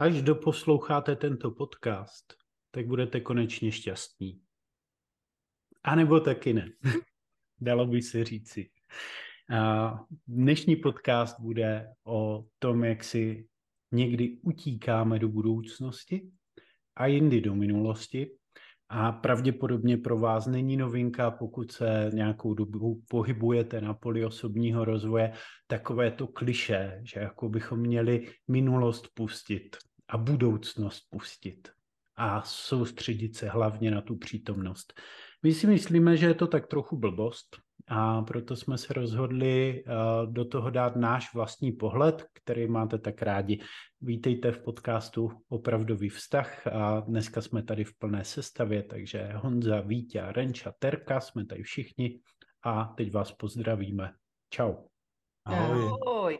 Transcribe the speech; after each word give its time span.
Až 0.00 0.22
doposloucháte 0.22 1.16
tento 1.16 1.50
podcast, 1.50 2.34
tak 2.70 2.86
budete 2.86 3.20
konečně 3.20 3.72
šťastní. 3.72 4.40
A 5.84 5.94
nebo 5.94 6.20
taky 6.20 6.52
ne. 6.52 6.72
Dalo 7.60 7.86
by 7.86 8.02
se 8.02 8.24
říci. 8.24 8.70
Dnešní 10.26 10.76
podcast 10.76 11.40
bude 11.40 11.88
o 12.06 12.44
tom, 12.58 12.84
jak 12.84 13.04
si 13.04 13.48
někdy 13.92 14.38
utíkáme 14.42 15.18
do 15.18 15.28
budoucnosti 15.28 16.30
a 16.96 17.06
jindy 17.06 17.40
do 17.40 17.54
minulosti 17.54 18.30
a 18.88 19.12
pravděpodobně 19.12 19.96
pro 19.96 20.18
vás 20.18 20.46
není 20.46 20.76
novinka, 20.76 21.30
pokud 21.30 21.72
se 21.72 22.10
nějakou 22.14 22.54
dobu 22.54 23.02
pohybujete 23.08 23.80
na 23.80 23.94
poli 23.94 24.24
osobního 24.24 24.84
rozvoje, 24.84 25.32
takové 25.66 26.10
to 26.10 26.26
kliše, 26.26 27.00
že 27.04 27.20
jako 27.20 27.48
bychom 27.48 27.80
měli 27.80 28.32
minulost 28.48 29.08
pustit 29.14 29.76
a 30.10 30.16
budoucnost 30.16 31.06
pustit 31.10 31.68
a 32.16 32.42
soustředit 32.42 33.36
se 33.36 33.48
hlavně 33.48 33.90
na 33.90 34.00
tu 34.00 34.16
přítomnost. 34.16 35.00
My 35.42 35.52
si 35.52 35.66
myslíme, 35.66 36.16
že 36.16 36.26
je 36.26 36.34
to 36.34 36.46
tak 36.46 36.66
trochu 36.66 36.96
blbost 36.96 37.56
a 37.88 38.22
proto 38.22 38.56
jsme 38.56 38.78
se 38.78 38.94
rozhodli 38.94 39.84
do 40.26 40.44
toho 40.44 40.70
dát 40.70 40.96
náš 40.96 41.34
vlastní 41.34 41.72
pohled, 41.72 42.26
který 42.32 42.66
máte 42.66 42.98
tak 42.98 43.22
rádi. 43.22 43.60
Vítejte 44.00 44.52
v 44.52 44.62
podcastu 44.62 45.30
Opravdový 45.48 46.08
vztah 46.08 46.66
a 46.66 47.00
dneska 47.00 47.42
jsme 47.42 47.62
tady 47.62 47.84
v 47.84 47.98
plné 47.98 48.24
sestavě, 48.24 48.82
takže 48.82 49.32
Honza, 49.34 49.80
Vítě, 49.80 50.22
Renča, 50.26 50.72
Terka, 50.78 51.20
jsme 51.20 51.46
tady 51.46 51.62
všichni 51.62 52.20
a 52.64 52.84
teď 52.84 53.12
vás 53.12 53.32
pozdravíme. 53.32 54.12
Čau. 54.50 54.74
Ahoj. 55.44 55.90
Ahoj. 56.06 56.38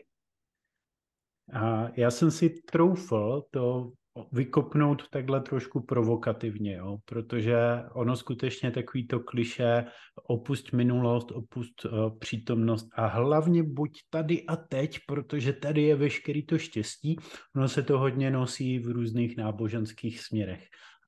A 1.53 1.87
já 1.95 2.11
jsem 2.11 2.31
si 2.31 2.49
troufl 2.49 3.43
to 3.51 3.91
vykopnout 4.31 5.09
takhle 5.09 5.41
trošku 5.41 5.81
provokativně, 5.81 6.73
jo? 6.73 6.97
protože 7.05 7.57
ono 7.93 8.15
skutečně 8.15 8.71
takový 8.71 9.07
to 9.07 9.19
kliše 9.19 9.85
opust 10.27 10.73
minulost, 10.73 11.31
opust 11.31 11.85
uh, 11.85 12.19
přítomnost 12.19 12.87
a 12.95 13.07
hlavně 13.07 13.63
buď 13.63 13.91
tady 14.09 14.45
a 14.45 14.55
teď, 14.55 14.99
protože 15.07 15.53
tady 15.53 15.81
je 15.81 15.95
veškerý 15.95 16.45
to 16.45 16.57
štěstí, 16.57 17.17
ono 17.55 17.67
se 17.67 17.83
to 17.83 17.99
hodně 17.99 18.31
nosí 18.31 18.79
v 18.79 18.87
různých 18.87 19.37
náboženských 19.37 20.19
směrech. 20.19 20.63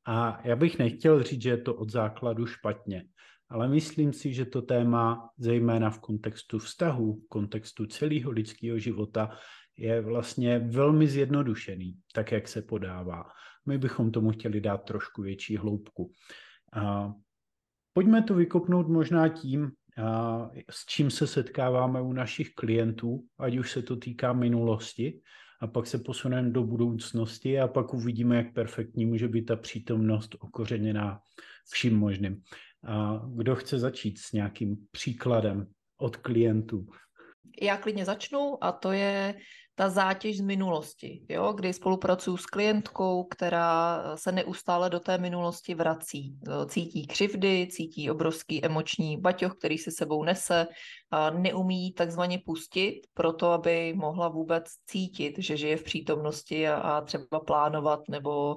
A 0.05 0.41
já 0.47 0.55
bych 0.55 0.79
nechtěl 0.79 1.23
říct, 1.23 1.41
že 1.41 1.49
je 1.49 1.57
to 1.57 1.75
od 1.75 1.89
základu 1.89 2.45
špatně, 2.45 3.03
ale 3.49 3.67
myslím 3.67 4.13
si, 4.13 4.33
že 4.33 4.45
to 4.45 4.61
téma, 4.61 5.29
zejména 5.37 5.89
v 5.89 5.99
kontextu 5.99 6.59
vztahu, 6.59 7.13
v 7.13 7.27
kontextu 7.29 7.85
celého 7.85 8.31
lidského 8.31 8.79
života, 8.79 9.29
je 9.77 10.01
vlastně 10.01 10.59
velmi 10.59 11.07
zjednodušený, 11.07 11.97
tak 12.13 12.31
jak 12.31 12.47
se 12.47 12.61
podává. 12.61 13.23
My 13.65 13.77
bychom 13.77 14.11
tomu 14.11 14.31
chtěli 14.31 14.61
dát 14.61 14.77
trošku 14.77 15.21
větší 15.21 15.57
hloubku. 15.57 16.11
A 16.73 17.13
pojďme 17.93 18.23
to 18.23 18.35
vykopnout 18.35 18.87
možná 18.87 19.29
tím, 19.29 19.71
a 20.03 20.49
s 20.69 20.85
čím 20.85 21.11
se 21.11 21.27
setkáváme 21.27 22.01
u 22.01 22.13
našich 22.13 22.53
klientů, 22.55 23.23
ať 23.39 23.57
už 23.57 23.71
se 23.71 23.81
to 23.81 23.95
týká 23.95 24.33
minulosti, 24.33 25.21
a 25.61 25.67
pak 25.67 25.87
se 25.87 25.97
posuneme 25.97 26.49
do 26.49 26.63
budoucnosti 26.63 27.59
a 27.59 27.67
pak 27.67 27.93
uvidíme, 27.93 28.37
jak 28.37 28.53
perfektní 28.53 29.05
může 29.05 29.27
být 29.27 29.45
ta 29.45 29.55
přítomnost 29.55 30.35
okořeněná 30.39 31.19
vším 31.69 31.97
možným. 31.97 32.41
A 32.87 33.21
kdo 33.35 33.55
chce 33.55 33.79
začít 33.79 34.19
s 34.19 34.31
nějakým 34.31 34.77
příkladem 34.91 35.67
od 35.97 36.17
klientů? 36.17 36.87
Já 37.61 37.77
klidně 37.77 38.05
začnu 38.05 38.63
a 38.63 38.71
to 38.71 38.91
je 38.91 39.35
ta 39.75 39.89
zátěž 39.89 40.37
z 40.37 40.41
minulosti, 40.41 41.25
jo, 41.29 41.53
kdy 41.53 41.73
spolupracuju 41.73 42.37
s 42.37 42.45
klientkou, 42.45 43.23
která 43.23 44.03
se 44.15 44.31
neustále 44.31 44.89
do 44.89 44.99
té 44.99 45.17
minulosti 45.17 45.75
vrací. 45.75 46.35
Cítí 46.67 47.07
křivdy, 47.07 47.67
cítí 47.71 48.11
obrovský 48.11 48.65
emoční 48.65 49.17
baťoch, 49.17 49.57
který 49.57 49.77
si 49.77 49.91
sebou 49.91 50.23
nese 50.23 50.67
a 51.11 51.29
neumí 51.29 51.93
takzvaně 51.93 52.39
pustit 52.45 53.01
proto, 53.13 53.51
aby 53.51 53.93
mohla 53.93 54.27
vůbec 54.27 54.63
cítit, 54.85 55.35
že 55.37 55.57
žije 55.57 55.77
v 55.77 55.83
přítomnosti 55.83 56.67
a, 56.67 56.75
a 56.75 57.01
třeba 57.01 57.39
plánovat 57.45 57.99
nebo 58.09 58.55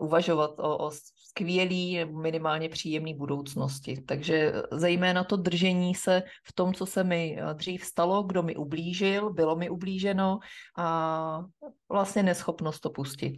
uvažovat 0.00 0.50
o, 0.58 0.78
o 0.78 0.90
skvělý 1.38 1.96
nebo 1.96 2.20
minimálně 2.20 2.68
příjemný 2.68 3.14
budoucnosti. 3.14 4.00
Takže 4.00 4.52
zejména 4.72 5.24
to 5.24 5.36
držení 5.36 5.94
se 5.94 6.22
v 6.44 6.52
tom, 6.52 6.74
co 6.74 6.86
se 6.86 7.04
mi 7.04 7.38
dřív 7.54 7.84
stalo, 7.84 8.22
kdo 8.22 8.42
mi 8.42 8.56
ublížil, 8.56 9.32
bylo 9.32 9.56
mi 9.56 9.70
ublíženo 9.70 10.38
a 10.76 11.44
vlastně 11.88 12.22
neschopnost 12.22 12.80
to 12.80 12.90
pustit. 12.90 13.36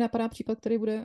Napadá 0.00 0.28
případ, 0.28 0.58
který 0.58 0.78
bude 0.78 1.04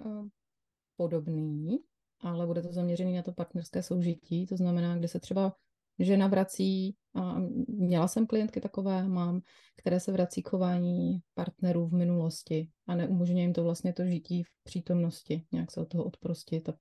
podobný, 0.98 1.80
ale 2.20 2.48
bude 2.48 2.62
to 2.62 2.74
zaměřený 2.74 3.16
na 3.16 3.24
to 3.24 3.32
partnerské 3.32 3.84
soužití, 3.84 4.46
to 4.46 4.58
znamená, 4.58 4.96
kde 4.96 5.08
se 5.08 5.20
třeba 5.20 5.54
žena 6.02 6.28
vrací, 6.28 6.96
a 7.16 7.40
měla 7.68 8.08
jsem 8.08 8.28
klientky 8.28 8.62
takové, 8.62 9.08
mám, 9.08 9.42
které 9.76 10.00
se 10.00 10.12
vrací 10.12 10.44
k 10.44 10.50
chování 10.50 11.20
partnerů 11.34 11.88
v 11.88 11.94
minulosti 11.94 12.70
a 12.88 12.96
neumožňuje 12.96 13.42
jim 13.42 13.54
to 13.54 13.64
vlastně 13.64 13.94
to 13.94 14.06
žití 14.06 14.44
v 14.44 14.50
přítomnosti, 14.64 15.46
nějak 15.52 15.72
se 15.72 15.82
od 15.82 15.86
toho 15.86 16.04
odprostit 16.04 16.70
a 16.70 16.74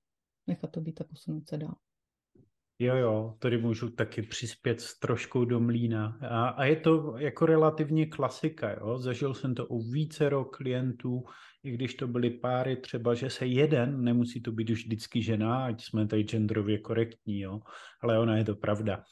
nechat 0.47 0.71
to 0.71 0.81
být 0.81 1.01
a 1.01 1.03
posunout 1.03 1.49
se 1.49 1.57
dál. 1.57 1.75
Jo, 2.81 2.95
jo, 2.95 3.35
tady 3.39 3.57
můžu 3.57 3.89
taky 3.89 4.21
přispět 4.21 4.81
s 4.81 4.99
troškou 4.99 5.45
do 5.45 5.59
mlína. 5.59 6.17
A, 6.29 6.47
a 6.47 6.63
je 6.65 6.75
to 6.75 7.15
jako 7.17 7.45
relativně 7.45 8.05
klasika, 8.05 8.71
jo. 8.79 8.97
Zažil 8.97 9.33
jsem 9.33 9.55
to 9.55 9.65
u 9.65 9.91
vícero 9.91 10.45
klientů, 10.45 11.23
i 11.63 11.71
když 11.71 11.95
to 11.95 12.07
byly 12.07 12.29
páry, 12.29 12.75
třeba, 12.75 13.13
že 13.13 13.29
se 13.29 13.45
jeden, 13.45 14.03
nemusí 14.03 14.41
to 14.41 14.51
být 14.51 14.69
už 14.69 14.85
vždycky 14.85 15.21
žena, 15.21 15.65
ať 15.65 15.83
jsme 15.83 16.07
tady 16.07 16.23
genderově 16.23 16.79
korektní, 16.79 17.39
jo, 17.39 17.59
ale 18.01 18.19
ona 18.19 18.37
je 18.37 18.45
to 18.45 18.55
pravda. 18.55 19.03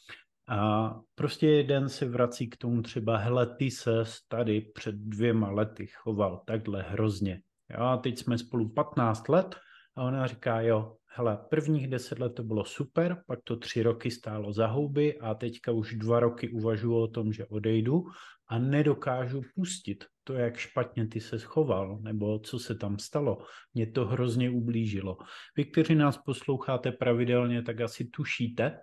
A 0.48 0.92
prostě 1.16 1.48
jeden 1.48 1.90
se 1.90 2.06
vrací 2.06 2.50
k 2.50 2.58
tomu 2.58 2.82
třeba, 2.82 3.18
hele, 3.18 3.56
ty 3.56 3.72
se 3.72 4.04
tady 4.28 4.62
před 4.62 4.96
dvěma 4.96 5.52
lety 5.52 5.88
choval 5.88 6.44
takhle 6.46 6.82
hrozně. 6.82 7.42
Jo, 7.70 7.84
a 7.84 7.98
teď 7.98 8.18
jsme 8.18 8.38
spolu 8.38 8.70
15 8.70 9.30
let 9.30 9.56
a 9.96 10.04
ona 10.04 10.28
říká, 10.28 10.62
jo, 10.62 10.96
hele, 11.12 11.38
prvních 11.50 11.88
deset 11.88 12.20
let 12.20 12.30
to 12.30 12.44
bylo 12.44 12.66
super, 12.66 13.24
pak 13.28 13.40
to 13.44 13.56
tři 13.56 13.84
roky 13.84 14.12
stálo 14.12 14.54
za 14.54 14.68
houby 14.68 15.20
a 15.20 15.34
teďka 15.34 15.72
už 15.72 15.96
dva 15.96 16.20
roky 16.20 16.50
uvažuji 16.50 16.96
o 16.96 17.08
tom, 17.08 17.34
že 17.34 17.46
odejdu 17.46 18.04
a 18.48 18.60
nedokážu 18.60 19.42
pustit 19.56 20.06
to, 20.24 20.34
jak 20.34 20.58
špatně 20.58 21.08
ty 21.08 21.20
se 21.20 21.40
schoval, 21.40 22.00
nebo 22.02 22.40
co 22.40 22.60
se 22.60 22.76
tam 22.76 23.00
stalo. 23.00 23.38
Mě 23.74 23.92
to 23.92 24.06
hrozně 24.06 24.50
ublížilo. 24.50 25.18
Vy, 25.58 25.66
kteří 25.66 25.96
nás 25.96 26.18
posloucháte 26.18 26.92
pravidelně, 26.92 27.62
tak 27.62 27.82
asi 27.82 28.06
tušíte, 28.06 28.78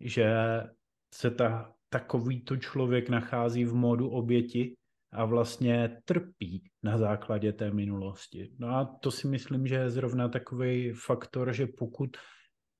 že 0.00 0.34
se 1.14 1.30
ta, 1.30 1.72
takovýto 1.88 2.56
člověk 2.56 3.08
nachází 3.08 3.64
v 3.64 3.74
módu 3.74 4.08
oběti 4.08 4.76
a 5.16 5.24
vlastně 5.24 5.98
trpí 6.04 6.62
na 6.82 6.98
základě 6.98 7.52
té 7.52 7.70
minulosti. 7.70 8.50
No 8.58 8.68
a 8.68 8.84
to 8.84 9.10
si 9.10 9.28
myslím, 9.28 9.66
že 9.66 9.74
je 9.74 9.90
zrovna 9.90 10.28
takový 10.28 10.92
faktor, 10.92 11.52
že 11.52 11.66
pokud 11.66 12.16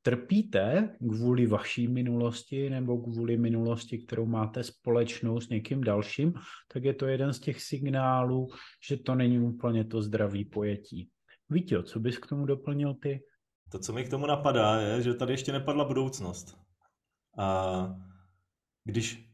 trpíte 0.02 0.96
kvůli 0.98 1.46
vaší 1.46 1.88
minulosti 1.88 2.70
nebo 2.70 3.02
kvůli 3.02 3.36
minulosti, 3.36 3.98
kterou 3.98 4.26
máte 4.26 4.62
společnou 4.62 5.40
s 5.40 5.48
někým 5.48 5.80
dalším, 5.80 6.34
tak 6.72 6.84
je 6.84 6.94
to 6.94 7.06
jeden 7.06 7.32
z 7.32 7.40
těch 7.40 7.62
signálů, 7.62 8.48
že 8.88 8.96
to 8.96 9.14
není 9.14 9.38
úplně 9.38 9.84
to 9.84 10.02
zdravý 10.02 10.44
pojetí. 10.44 11.10
Víte, 11.50 11.82
co 11.82 12.00
bys 12.00 12.18
k 12.18 12.26
tomu 12.26 12.46
doplnil 12.46 12.94
ty? 12.94 13.20
To, 13.72 13.78
co 13.78 13.92
mi 13.92 14.04
k 14.04 14.10
tomu 14.10 14.26
napadá, 14.26 14.80
je, 14.80 15.02
že 15.02 15.14
tady 15.14 15.32
ještě 15.32 15.52
nepadla 15.52 15.84
budoucnost. 15.84 16.58
A 17.38 17.88
když 18.84 19.25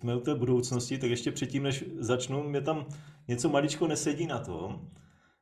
jsme 0.00 0.16
u 0.16 0.20
té 0.20 0.34
budoucnosti, 0.34 0.98
tak 0.98 1.10
ještě 1.10 1.32
předtím, 1.32 1.62
než 1.62 1.84
začnu, 1.98 2.48
mě 2.48 2.60
tam 2.60 2.86
něco 3.28 3.48
maličko 3.48 3.86
nesedí 3.86 4.26
na 4.26 4.38
tom, 4.38 4.90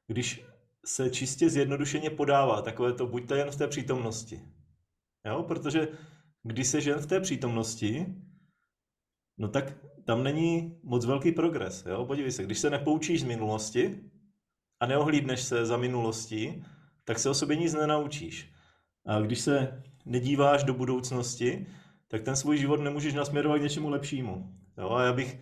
když 0.07 0.45
se 0.85 1.11
čistě 1.11 1.51
zjednodušeně 1.51 2.11
podává 2.11 2.63
takové 2.63 2.93
to 2.93 3.07
buďte 3.07 3.39
jen 3.39 3.51
v 3.51 3.57
té 3.57 3.69
přítomnosti. 3.69 4.43
Jo? 5.27 5.43
Protože 5.43 5.89
když 6.43 6.69
se 6.69 6.79
jen 6.79 6.99
v 6.99 7.07
té 7.07 7.21
přítomnosti, 7.21 8.07
no 9.39 9.49
tak 9.49 9.73
tam 10.05 10.23
není 10.23 10.79
moc 10.83 11.07
velký 11.07 11.33
progres. 11.33 11.85
Jo? 11.87 12.07
Podívej 12.07 12.33
se, 12.33 12.45
když 12.45 12.59
se 12.59 12.71
nepoučíš 12.71 13.21
z 13.21 13.25
minulosti 13.25 14.01
a 14.81 14.87
neohlídneš 14.87 15.43
se 15.43 15.67
za 15.67 15.77
minulostí, 15.77 16.65
tak 17.05 17.19
se 17.19 17.31
o 17.31 17.35
sobě 17.35 17.57
nic 17.57 17.75
nenaučíš. 17.75 18.53
A 19.07 19.21
když 19.21 19.41
se 19.41 19.83
nedíváš 20.05 20.65
do 20.65 20.75
budoucnosti, 20.75 21.67
tak 22.09 22.23
ten 22.23 22.37
svůj 22.37 22.59
život 22.59 22.81
nemůžeš 22.81 23.15
nasměrovat 23.15 23.59
k 23.59 23.63
něčemu 23.63 23.89
lepšímu. 23.89 24.53
Jo? 24.79 24.91
A 24.91 25.05
já 25.05 25.13
bych 25.13 25.39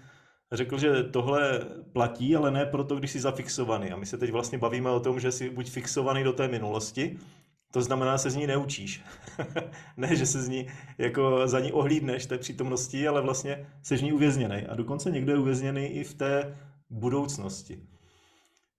řekl, 0.52 0.78
že 0.78 1.02
tohle 1.02 1.60
platí, 1.92 2.36
ale 2.36 2.50
ne 2.50 2.66
proto, 2.66 2.96
když 2.96 3.10
jsi 3.10 3.20
zafixovaný. 3.20 3.92
A 3.92 3.96
my 3.96 4.06
se 4.06 4.18
teď 4.18 4.32
vlastně 4.32 4.58
bavíme 4.58 4.90
o 4.90 5.00
tom, 5.00 5.20
že 5.20 5.32
jsi 5.32 5.50
buď 5.50 5.70
fixovaný 5.70 6.24
do 6.24 6.32
té 6.32 6.48
minulosti, 6.48 7.18
to 7.72 7.82
znamená, 7.82 8.18
se 8.18 8.30
z 8.30 8.36
ní 8.36 8.46
neučíš. 8.46 9.04
ne, 9.96 10.16
že 10.16 10.26
se 10.26 10.42
z 10.42 10.48
ní 10.48 10.66
jako 10.98 11.48
za 11.48 11.60
ní 11.60 11.72
ohlídneš 11.72 12.26
té 12.26 12.38
přítomnosti, 12.38 13.08
ale 13.08 13.22
vlastně 13.22 13.66
jsi 13.82 13.96
z 13.96 14.02
ní 14.02 14.12
uvězněný. 14.12 14.66
A 14.66 14.74
dokonce 14.74 15.10
někdo 15.10 15.32
je 15.32 15.38
uvězněný 15.38 15.86
i 15.86 16.04
v 16.04 16.14
té 16.14 16.58
budoucnosti. 16.90 17.82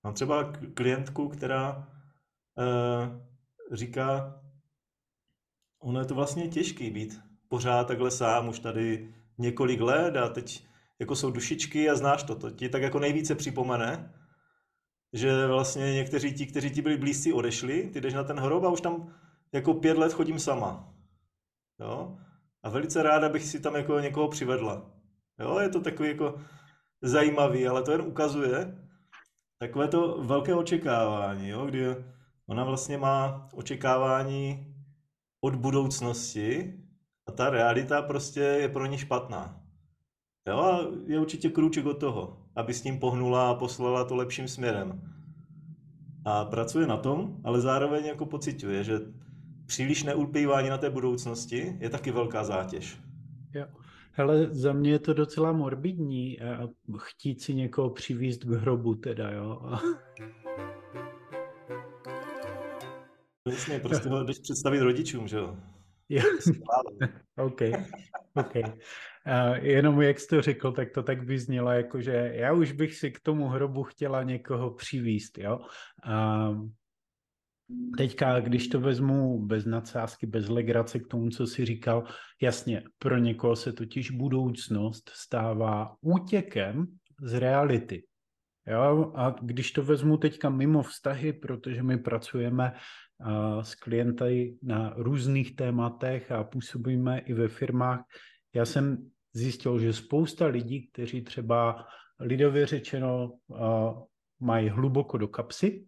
Mám 0.04 0.14
třeba 0.14 0.54
klientku, 0.74 1.30
která 1.30 1.88
uh, 2.58 3.76
říká, 3.76 4.42
ono 5.80 6.00
je 6.00 6.06
to 6.06 6.16
vlastně 6.16 6.48
těžký 6.48 6.90
být 6.90 7.27
pořád 7.50 7.88
takhle 7.88 8.12
sám, 8.12 8.48
už 8.48 8.60
tady 8.60 9.14
několik 9.38 9.82
let 9.82 10.18
a 10.18 10.30
teď 10.30 10.68
jako 11.00 11.16
jsou 11.16 11.32
dušičky 11.32 11.90
a 11.90 11.96
znáš 11.96 12.24
to, 12.24 12.36
to 12.36 12.52
ti 12.52 12.70
tak 12.70 12.82
jako 12.82 13.00
nejvíce 13.00 13.36
připomene, 13.36 14.14
že 15.14 15.48
vlastně 15.48 15.94
někteří 15.94 16.34
ti, 16.34 16.46
kteří 16.46 16.72
ti 16.72 16.82
byli 16.82 16.98
blízcí, 16.98 17.34
odešli, 17.34 17.90
ty 17.94 18.02
jdeš 18.02 18.14
na 18.14 18.24
ten 18.24 18.40
hrob 18.40 18.64
a 18.64 18.70
už 18.70 18.82
tam 18.82 19.14
jako 19.52 19.74
pět 19.74 19.98
let 19.98 20.14
chodím 20.14 20.40
sama. 20.40 20.94
Jo? 21.80 22.18
A 22.64 22.70
velice 22.70 23.04
ráda 23.04 23.30
bych 23.30 23.44
si 23.44 23.60
tam 23.60 23.76
jako 23.76 24.00
někoho 24.00 24.28
přivedla. 24.28 24.92
Jo, 25.40 25.60
je 25.60 25.70
to 25.70 25.82
takový 25.82 26.10
jako 26.10 26.42
zajímavý, 27.02 27.68
ale 27.68 27.84
to 27.84 27.92
jen 27.92 28.02
ukazuje 28.02 28.88
takové 29.60 29.88
to 29.88 30.24
velké 30.24 30.56
očekávání, 30.56 31.50
jo, 31.50 31.66
kdy 31.66 31.96
ona 32.48 32.64
vlastně 32.64 32.98
má 32.98 33.50
očekávání 33.54 34.76
od 35.42 35.56
budoucnosti 35.56 36.74
a 37.28 37.32
ta 37.32 37.50
realita 37.50 38.02
prostě 38.02 38.40
je 38.40 38.70
pro 38.70 38.86
ní 38.86 38.98
špatná. 38.98 39.62
Jo, 40.48 40.60
a 40.60 40.88
je 41.08 41.20
určitě 41.20 41.50
krůček 41.50 41.86
od 41.86 42.00
toho, 42.00 42.38
aby 42.56 42.74
s 42.74 42.84
ním 42.84 43.00
pohnula 43.00 43.50
a 43.50 43.54
poslala 43.56 44.04
to 44.04 44.16
lepším 44.16 44.48
směrem. 44.48 45.02
A 46.26 46.46
pracuje 46.46 46.88
na 46.88 46.98
tom, 46.98 47.38
ale 47.44 47.62
zároveň 47.62 48.06
jako 48.06 48.26
pociťuje, 48.26 48.84
že 48.84 49.00
příliš 49.66 50.04
neulpívání 50.04 50.70
na 50.70 50.78
té 50.78 50.90
budoucnosti 50.90 51.78
je 51.80 51.90
taky 51.90 52.12
velká 52.12 52.44
zátěž. 52.44 53.00
Jo. 53.54 53.66
Hele, 54.12 54.48
za 54.52 54.74
mě 54.74 54.92
je 54.92 55.00
to 55.00 55.14
docela 55.14 55.52
morbidní 55.52 56.42
a 56.42 56.68
chtít 56.98 57.42
si 57.42 57.56
někoho 57.56 57.90
přivízt 57.90 58.44
k 58.44 58.50
hrobu 58.50 58.96
teda, 58.96 59.32
jo. 59.32 59.80
Jasně, 63.50 63.80
prostě 63.80 64.10
ho 64.10 64.24
jdeš 64.24 64.40
představit 64.40 64.80
rodičům, 64.80 65.28
že 65.28 65.38
jo. 65.38 65.58
Jo. 66.10 66.24
OK, 67.38 67.62
OK. 68.34 68.56
Uh, 68.56 69.56
jenom 69.62 70.02
jak 70.02 70.20
jsi 70.20 70.28
to 70.28 70.42
řekl, 70.42 70.72
tak 70.72 70.92
to 70.92 71.04
tak 71.04 71.24
vyznělo, 71.24 71.72
jako 71.72 72.02
že 72.02 72.32
já 72.34 72.54
už 72.54 72.72
bych 72.72 72.96
si 72.96 73.12
k 73.12 73.20
tomu 73.20 73.48
hrobu 73.48 73.84
chtěla 73.84 74.24
někoho 74.24 74.72
přivíst, 74.72 75.38
jo. 75.38 75.60
Uh, 76.08 76.68
Teďka, 77.98 78.40
když 78.40 78.68
to 78.68 78.80
vezmu 78.80 79.40
bez 79.46 79.66
nadsázky, 79.66 80.28
bez 80.28 80.50
legrace 80.50 81.00
k 81.00 81.08
tomu, 81.08 81.30
co 81.30 81.48
jsi 81.48 81.66
říkal, 81.66 82.04
jasně, 82.42 82.84
pro 83.00 83.18
někoho 83.18 83.56
se 83.56 83.74
totiž 83.74 84.12
budoucnost 84.12 85.12
stává 85.14 85.96
útěkem 86.02 86.88
z 87.22 87.34
reality. 87.34 88.04
Jo? 88.68 89.12
A 89.16 89.36
když 89.42 89.72
to 89.72 89.84
vezmu 89.84 90.18
teďka 90.18 90.50
mimo 90.50 90.84
vztahy, 90.84 91.34
protože 91.34 91.84
my 91.84 91.98
pracujeme 91.98 92.74
s 93.62 93.76
klienty 93.76 94.58
na 94.64 94.94
různých 94.96 95.56
tématech 95.56 96.32
a 96.32 96.44
působíme 96.44 97.20
i 97.20 97.34
ve 97.34 97.48
firmách, 97.48 98.04
já 98.54 98.66
jsem 98.66 99.10
zjistil, 99.34 99.80
že 99.80 99.94
spousta 99.94 100.46
lidí, 100.46 100.88
kteří 100.88 101.22
třeba 101.22 101.86
lidově 102.20 102.66
řečeno 102.66 103.34
mají 104.40 104.70
hluboko 104.70 105.18
do 105.18 105.28
kapsy, 105.28 105.86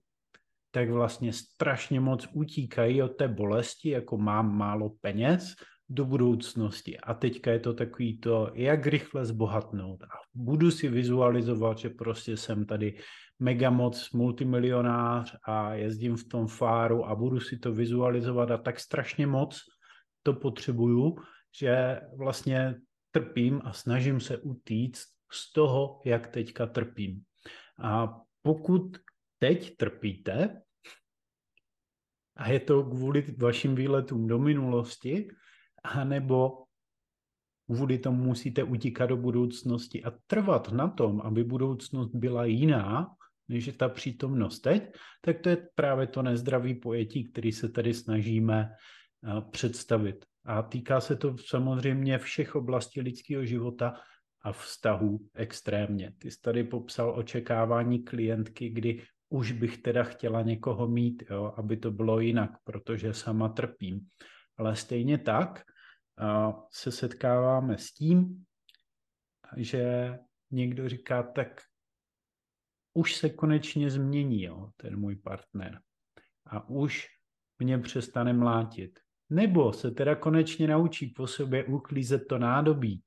tak 0.71 0.89
vlastně 0.89 1.33
strašně 1.33 1.99
moc 1.99 2.27
utíkají 2.33 3.01
od 3.01 3.09
té 3.09 3.27
bolesti, 3.27 3.89
jako 3.89 4.17
mám 4.17 4.57
málo 4.57 4.89
peněz, 5.01 5.55
do 5.89 6.05
budoucnosti. 6.05 6.99
A 6.99 7.13
teďka 7.13 7.51
je 7.51 7.59
to 7.59 7.73
takový 7.73 8.17
to, 8.17 8.51
jak 8.53 8.87
rychle 8.87 9.25
zbohatnout. 9.25 10.03
A 10.03 10.17
budu 10.33 10.71
si 10.71 10.89
vizualizovat, 10.89 11.77
že 11.77 11.89
prostě 11.89 12.37
jsem 12.37 12.65
tady 12.65 12.97
mega 13.39 13.69
moc 13.69 14.11
multimilionář 14.11 15.35
a 15.43 15.73
jezdím 15.73 16.15
v 16.15 16.23
tom 16.23 16.47
fáru 16.47 17.05
a 17.05 17.15
budu 17.15 17.39
si 17.39 17.57
to 17.57 17.73
vizualizovat 17.73 18.51
a 18.51 18.57
tak 18.57 18.79
strašně 18.79 19.27
moc 19.27 19.59
to 20.23 20.33
potřebuju, 20.33 21.15
že 21.59 22.01
vlastně 22.17 22.75
trpím 23.11 23.61
a 23.63 23.73
snažím 23.73 24.19
se 24.19 24.37
utíct 24.37 25.07
z 25.31 25.53
toho, 25.53 26.01
jak 26.05 26.27
teďka 26.27 26.65
trpím. 26.65 27.21
A 27.83 28.21
pokud 28.41 28.97
teď 29.39 29.77
trpíte 29.77 30.61
a 32.35 32.49
je 32.49 32.59
to 32.59 32.83
kvůli 32.83 33.35
vašim 33.37 33.75
výletům 33.75 34.27
do 34.27 34.39
minulosti, 34.39 35.27
anebo 35.83 36.63
kvůli 37.65 37.97
tomu 37.97 38.23
musíte 38.23 38.63
utíkat 38.63 39.05
do 39.05 39.17
budoucnosti 39.17 40.03
a 40.03 40.11
trvat 40.27 40.71
na 40.71 40.87
tom, 40.87 41.21
aby 41.21 41.43
budoucnost 41.43 42.15
byla 42.15 42.45
jiná, 42.45 43.07
než 43.47 43.65
je 43.65 43.73
ta 43.73 43.89
přítomnost 43.89 44.59
teď, 44.59 44.83
tak 45.21 45.39
to 45.39 45.49
je 45.49 45.67
právě 45.75 46.07
to 46.07 46.21
nezdravý 46.21 46.75
pojetí, 46.75 47.31
který 47.31 47.51
se 47.51 47.69
tady 47.69 47.93
snažíme 47.93 48.69
představit. 49.51 50.25
A 50.45 50.61
týká 50.61 51.01
se 51.01 51.15
to 51.15 51.37
samozřejmě 51.37 52.17
všech 52.17 52.55
oblastí 52.55 53.01
lidského 53.01 53.45
života 53.45 53.93
a 54.41 54.51
vztahů 54.51 55.19
extrémně. 55.35 56.13
Ty 56.17 56.31
jsi 56.31 56.41
tady 56.41 56.63
popsal 56.63 57.13
očekávání 57.17 58.03
klientky, 58.03 58.69
kdy 58.69 59.01
už 59.29 59.51
bych 59.51 59.77
teda 59.77 60.03
chtěla 60.03 60.41
někoho 60.41 60.87
mít, 60.87 61.23
jo, 61.29 61.53
aby 61.57 61.77
to 61.77 61.91
bylo 61.91 62.19
jinak, 62.19 62.51
protože 62.63 63.13
sama 63.13 63.49
trpím. 63.49 63.99
Ale 64.59 64.75
stejně 64.75 65.17
tak 65.17 65.63
se 66.71 66.91
setkáváme 66.91 67.77
s 67.77 67.91
tím, 67.91 68.45
že 69.57 70.13
někdo 70.51 70.89
říká, 70.89 71.23
tak 71.23 71.61
už 72.93 73.15
se 73.15 73.29
konečně 73.29 73.89
změní 73.89 74.43
jo, 74.43 74.69
ten 74.77 74.99
můj 74.99 75.15
partner 75.15 75.81
a 76.45 76.69
už 76.69 77.07
mě 77.59 77.77
přestane 77.77 78.33
mlátit. 78.33 78.99
Nebo 79.29 79.73
se 79.73 79.91
teda 79.91 80.15
konečně 80.15 80.67
naučí 80.67 81.07
po 81.07 81.27
sobě 81.27 81.63
uklízet 81.63 82.27
to 82.27 82.37
nádobí 82.37 83.03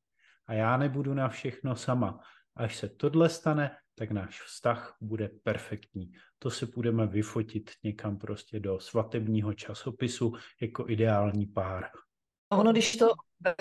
a 0.47 0.53
já 0.53 0.77
nebudu 0.77 1.15
na 1.15 1.29
všechno 1.29 1.77
sama. 1.77 2.21
Až 2.57 2.77
se 2.77 2.89
tohle 2.89 3.29
stane, 3.29 3.77
tak 3.95 4.11
náš 4.11 4.43
vztah 4.43 4.97
bude 5.01 5.29
perfektní. 5.43 6.13
To 6.39 6.51
si 6.51 6.67
budeme 6.67 7.07
vyfotit 7.07 7.71
někam 7.83 8.19
prostě 8.19 8.61
do 8.61 8.81
svatebního 8.81 9.55
časopisu 9.55 10.33
jako 10.61 10.89
ideální 10.89 11.47
pár. 11.47 11.85
Ono, 12.53 12.73
když 12.73 12.97
to 12.97 13.09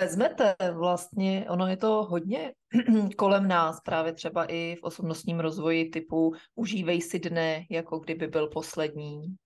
vezmete, 0.00 0.56
vlastně 0.72 1.46
ono 1.48 1.66
je 1.66 1.76
to 1.76 1.88
hodně 1.88 2.52
kolem 3.16 3.48
nás, 3.48 3.80
právě 3.80 4.12
třeba 4.12 4.44
i 4.44 4.76
v 4.80 4.82
osobnostním 4.82 5.40
rozvoji 5.40 5.90
typu 5.90 6.34
užívej 6.54 7.02
si 7.02 7.18
dne, 7.18 7.66
jako 7.70 7.98
kdyby 7.98 8.26
byl 8.26 8.48
poslední. 8.48 9.36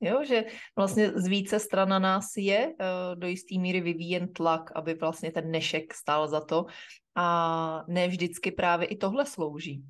Jo, 0.00 0.24
že 0.24 0.44
vlastně 0.76 1.10
z 1.10 1.26
více 1.26 1.58
stran 1.58 1.88
na 1.88 1.98
nás 1.98 2.26
je 2.36 2.66
uh, 2.66 2.74
do 3.14 3.26
jisté 3.26 3.58
míry 3.58 3.80
vyvíjen 3.80 4.32
tlak, 4.32 4.70
aby 4.74 4.94
vlastně 4.94 5.32
ten 5.32 5.44
dnešek 5.44 5.94
stál 5.94 6.28
za 6.28 6.40
to 6.40 6.66
a 7.14 7.84
ne 7.88 8.08
vždycky 8.08 8.50
právě 8.50 8.86
i 8.86 8.96
tohle 8.96 9.26
slouží. 9.26 9.84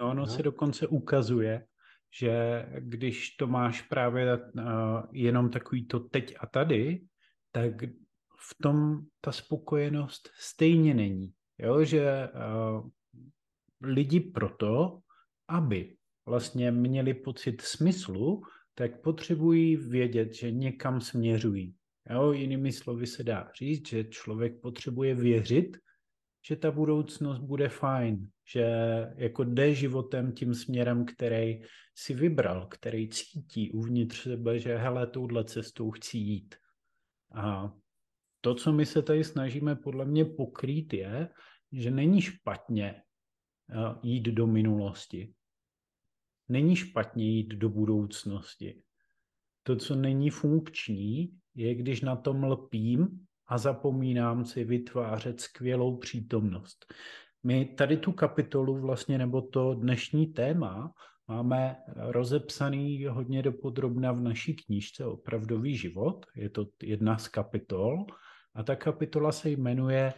No, 0.00 0.10
ono 0.10 0.20
no. 0.20 0.26
se 0.26 0.42
dokonce 0.42 0.86
ukazuje, 0.86 1.66
že 2.18 2.64
když 2.78 3.30
to 3.30 3.46
máš 3.46 3.82
právě 3.82 4.36
uh, 4.36 4.62
jenom 5.12 5.50
takový 5.50 5.86
to 5.86 6.00
teď 6.00 6.34
a 6.40 6.46
tady, 6.46 7.04
tak 7.52 7.72
v 8.38 8.62
tom 8.62 9.00
ta 9.20 9.32
spokojenost 9.32 10.30
stejně 10.38 10.94
není. 10.94 11.32
Jo, 11.58 11.84
že 11.84 12.28
uh, 12.28 12.88
lidi 13.82 14.20
proto, 14.20 14.98
aby 15.48 15.96
vlastně 16.26 16.70
měli 16.70 17.14
pocit 17.14 17.60
smyslu, 17.60 18.42
tak 18.74 19.00
potřebují 19.00 19.76
vědět, 19.76 20.34
že 20.34 20.50
někam 20.50 21.00
směřují. 21.00 21.74
Jo, 22.10 22.32
jinými 22.32 22.72
slovy 22.72 23.06
se 23.06 23.22
dá 23.22 23.48
říct, 23.58 23.88
že 23.88 24.04
člověk 24.04 24.60
potřebuje 24.60 25.14
věřit, 25.14 25.76
že 26.42 26.56
ta 26.56 26.70
budoucnost 26.70 27.38
bude 27.38 27.68
fajn, 27.68 28.28
že 28.52 28.66
jako 29.16 29.44
jde 29.44 29.74
životem 29.74 30.32
tím 30.32 30.54
směrem, 30.54 31.04
který 31.04 31.62
si 31.94 32.14
vybral, 32.14 32.66
který 32.66 33.08
cítí 33.08 33.70
uvnitř 33.72 34.22
sebe, 34.22 34.58
že 34.58 34.76
hele, 34.76 35.06
touhle 35.06 35.44
cestou 35.44 35.90
chci 35.90 36.18
jít. 36.18 36.54
A 37.32 37.72
to, 38.40 38.54
co 38.54 38.72
my 38.72 38.86
se 38.86 39.02
tady 39.02 39.24
snažíme 39.24 39.76
podle 39.76 40.04
mě 40.04 40.24
pokrýt, 40.24 40.92
je, 40.92 41.28
že 41.72 41.90
není 41.90 42.20
špatně 42.20 42.94
eh, 42.94 43.94
jít 44.02 44.24
do 44.24 44.46
minulosti. 44.46 45.34
Není 46.48 46.76
špatně 46.76 47.30
jít 47.30 47.48
do 47.48 47.68
budoucnosti. 47.68 48.82
To, 49.62 49.76
co 49.76 49.94
není 49.94 50.30
funkční, 50.30 51.38
je, 51.54 51.74
když 51.74 52.00
na 52.00 52.16
tom 52.16 52.44
lpím 52.44 53.26
a 53.50 53.58
zapomínám 53.58 54.44
si 54.44 54.64
vytvářet 54.64 55.40
skvělou 55.40 55.96
přítomnost. 55.96 56.94
My 57.42 57.64
tady 57.64 57.96
tu 57.96 58.12
kapitolu 58.12 58.80
vlastně, 58.80 59.18
nebo 59.18 59.42
to 59.42 59.74
dnešní 59.74 60.26
téma, 60.26 60.92
máme 61.28 61.76
rozepsaný 61.96 63.04
hodně 63.04 63.42
dopodrobna 63.42 64.12
v 64.12 64.20
naší 64.20 64.54
knížce 64.54 65.04
Opravdový 65.04 65.76
život. 65.76 66.26
Je 66.36 66.50
to 66.50 66.66
jedna 66.82 67.18
z 67.18 67.28
kapitol 67.28 68.06
a 68.54 68.62
ta 68.62 68.76
kapitola 68.76 69.32
se 69.32 69.50
jmenuje 69.50 70.14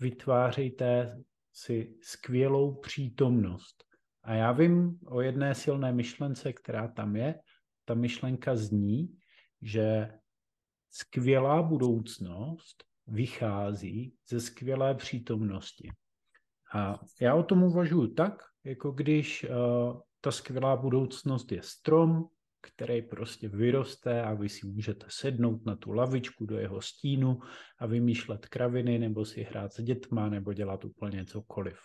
Vytvářejte 0.00 1.18
si 1.52 1.94
skvělou 2.02 2.74
přítomnost. 2.74 3.84
A 4.22 4.34
já 4.34 4.52
vím 4.52 4.98
o 5.06 5.20
jedné 5.20 5.54
silné 5.54 5.92
myšlence, 5.92 6.52
která 6.52 6.88
tam 6.88 7.16
je. 7.16 7.34
Ta 7.84 7.94
myšlenka 7.94 8.56
zní, 8.56 9.16
že 9.62 10.10
skvělá 10.94 11.62
budoucnost 11.62 12.84
vychází 13.06 14.14
ze 14.28 14.40
skvělé 14.40 14.94
přítomnosti. 14.94 15.88
A 16.74 17.00
já 17.20 17.34
o 17.34 17.42
tom 17.42 17.62
uvažuji 17.62 18.06
tak, 18.06 18.42
jako 18.64 18.90
když 18.90 19.44
uh, 19.44 20.00
ta 20.20 20.30
skvělá 20.30 20.76
budoucnost 20.76 21.52
je 21.52 21.62
strom, 21.62 22.28
který 22.60 23.02
prostě 23.02 23.48
vyroste 23.48 24.22
a 24.22 24.34
vy 24.34 24.48
si 24.48 24.66
můžete 24.66 25.06
sednout 25.08 25.66
na 25.66 25.76
tu 25.76 25.92
lavičku 25.92 26.46
do 26.46 26.58
jeho 26.58 26.82
stínu 26.82 27.38
a 27.78 27.86
vymýšlet 27.86 28.46
kraviny 28.46 28.98
nebo 28.98 29.24
si 29.24 29.42
hrát 29.42 29.72
s 29.72 29.82
dětma 29.82 30.28
nebo 30.28 30.52
dělat 30.52 30.84
úplně 30.84 31.24
cokoliv. 31.24 31.78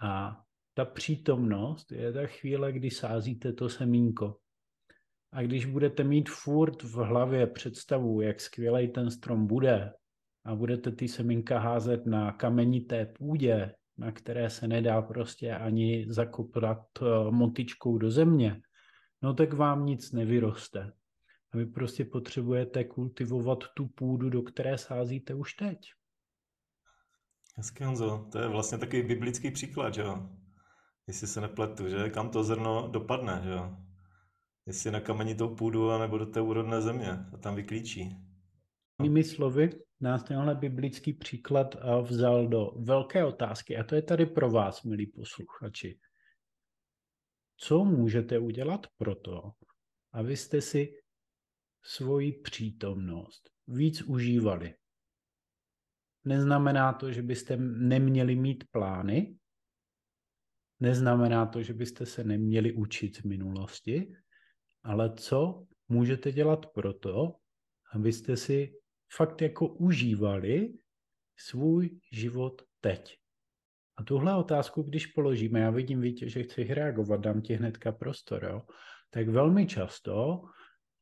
A 0.00 0.40
ta 0.74 0.84
přítomnost 0.84 1.92
je 1.92 2.12
ta 2.12 2.26
chvíle, 2.26 2.72
kdy 2.72 2.90
sázíte 2.90 3.52
to 3.52 3.68
semínko. 3.68 4.41
A 5.32 5.42
když 5.42 5.66
budete 5.66 6.04
mít 6.04 6.30
furt 6.30 6.82
v 6.82 6.94
hlavě 6.94 7.46
představu, 7.46 8.20
jak 8.20 8.40
skvělý 8.40 8.88
ten 8.88 9.10
strom 9.10 9.46
bude 9.46 9.92
a 10.44 10.54
budete 10.54 10.92
ty 10.92 11.08
semínka 11.08 11.58
házet 11.58 12.06
na 12.06 12.32
kamenité 12.32 13.06
půdě, 13.06 13.74
na 13.98 14.12
které 14.12 14.50
se 14.50 14.68
nedá 14.68 15.02
prostě 15.02 15.54
ani 15.54 16.06
zakopat 16.08 16.78
eh, 17.02 17.30
motičkou 17.30 17.98
do 17.98 18.10
země, 18.10 18.62
no 19.22 19.34
tak 19.34 19.52
vám 19.52 19.86
nic 19.86 20.12
nevyroste. 20.12 20.92
A 21.52 21.56
vy 21.56 21.66
prostě 21.66 22.04
potřebujete 22.04 22.84
kultivovat 22.84 23.58
tu 23.76 23.86
půdu, 23.86 24.30
do 24.30 24.42
které 24.42 24.78
sázíte 24.78 25.34
už 25.34 25.54
teď. 25.54 25.78
Hezky, 27.56 27.84
Honzo. 27.84 28.28
To 28.32 28.38
je 28.38 28.48
vlastně 28.48 28.78
takový 28.78 29.02
biblický 29.02 29.50
příklad, 29.50 29.94
že 29.94 30.02
jo? 30.02 30.28
Jestli 31.06 31.26
se 31.26 31.40
nepletu, 31.40 31.88
že? 31.88 32.10
Kam 32.10 32.30
to 32.30 32.44
zrno 32.44 32.88
dopadne, 32.88 33.40
že 33.44 33.50
jo? 33.50 33.76
Jestli 34.66 34.90
na 34.90 35.00
kamenitou 35.00 35.54
půdu, 35.54 35.90
anebo 35.90 36.18
do 36.18 36.26
té 36.26 36.40
úrodné 36.40 36.80
země. 36.80 37.10
A 37.32 37.36
tam 37.36 37.54
vyklíčí. 37.54 38.16
Jinými 39.02 39.24
slovy, 39.24 39.70
nás 40.00 40.22
tenhle 40.22 40.54
biblický 40.54 41.12
příklad 41.12 41.74
eh, 41.76 42.02
vzal 42.02 42.48
do 42.48 42.72
velké 42.76 43.24
otázky 43.24 43.76
a 43.76 43.84
to 43.84 43.94
je 43.94 44.02
tady 44.02 44.26
pro 44.26 44.50
vás, 44.50 44.82
milí 44.82 45.06
posluchači. 45.06 45.98
Co 47.56 47.84
můžete 47.84 48.38
udělat 48.38 48.86
pro 48.96 49.14
to, 49.14 49.52
abyste 50.12 50.60
si 50.60 51.02
svoji 51.82 52.32
přítomnost 52.32 53.50
víc 53.66 54.02
užívali? 54.02 54.74
Neznamená 56.24 56.92
to, 56.92 57.12
že 57.12 57.22
byste 57.22 57.56
neměli 57.56 58.36
mít 58.36 58.64
plány, 58.70 59.38
neznamená 60.80 61.46
to, 61.46 61.62
že 61.62 61.74
byste 61.74 62.06
se 62.06 62.24
neměli 62.24 62.72
učit 62.72 63.16
z 63.16 63.22
minulosti, 63.22 64.16
ale 64.84 65.12
co 65.16 65.66
můžete 65.88 66.32
dělat 66.32 66.66
pro 66.66 66.92
to, 66.92 67.34
abyste 67.92 68.36
si 68.36 68.72
fakt 69.16 69.42
jako 69.42 69.68
užívali 69.68 70.72
svůj 71.36 71.98
život 72.12 72.62
teď. 72.80 73.16
A 73.96 74.02
tuhle 74.04 74.36
otázku, 74.36 74.82
když 74.82 75.06
položíme, 75.06 75.60
já 75.60 75.70
vidím, 75.70 76.00
Vítě, 76.00 76.28
že 76.28 76.42
chceš 76.42 76.70
reagovat, 76.70 77.20
dám 77.20 77.42
ti 77.42 77.54
hnedka 77.54 77.92
prostor, 77.92 78.44
jo? 78.44 78.62
tak 79.10 79.28
velmi 79.28 79.66
často 79.66 80.42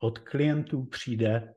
od 0.02 0.18
klientů 0.18 0.84
přijde, 0.84 1.54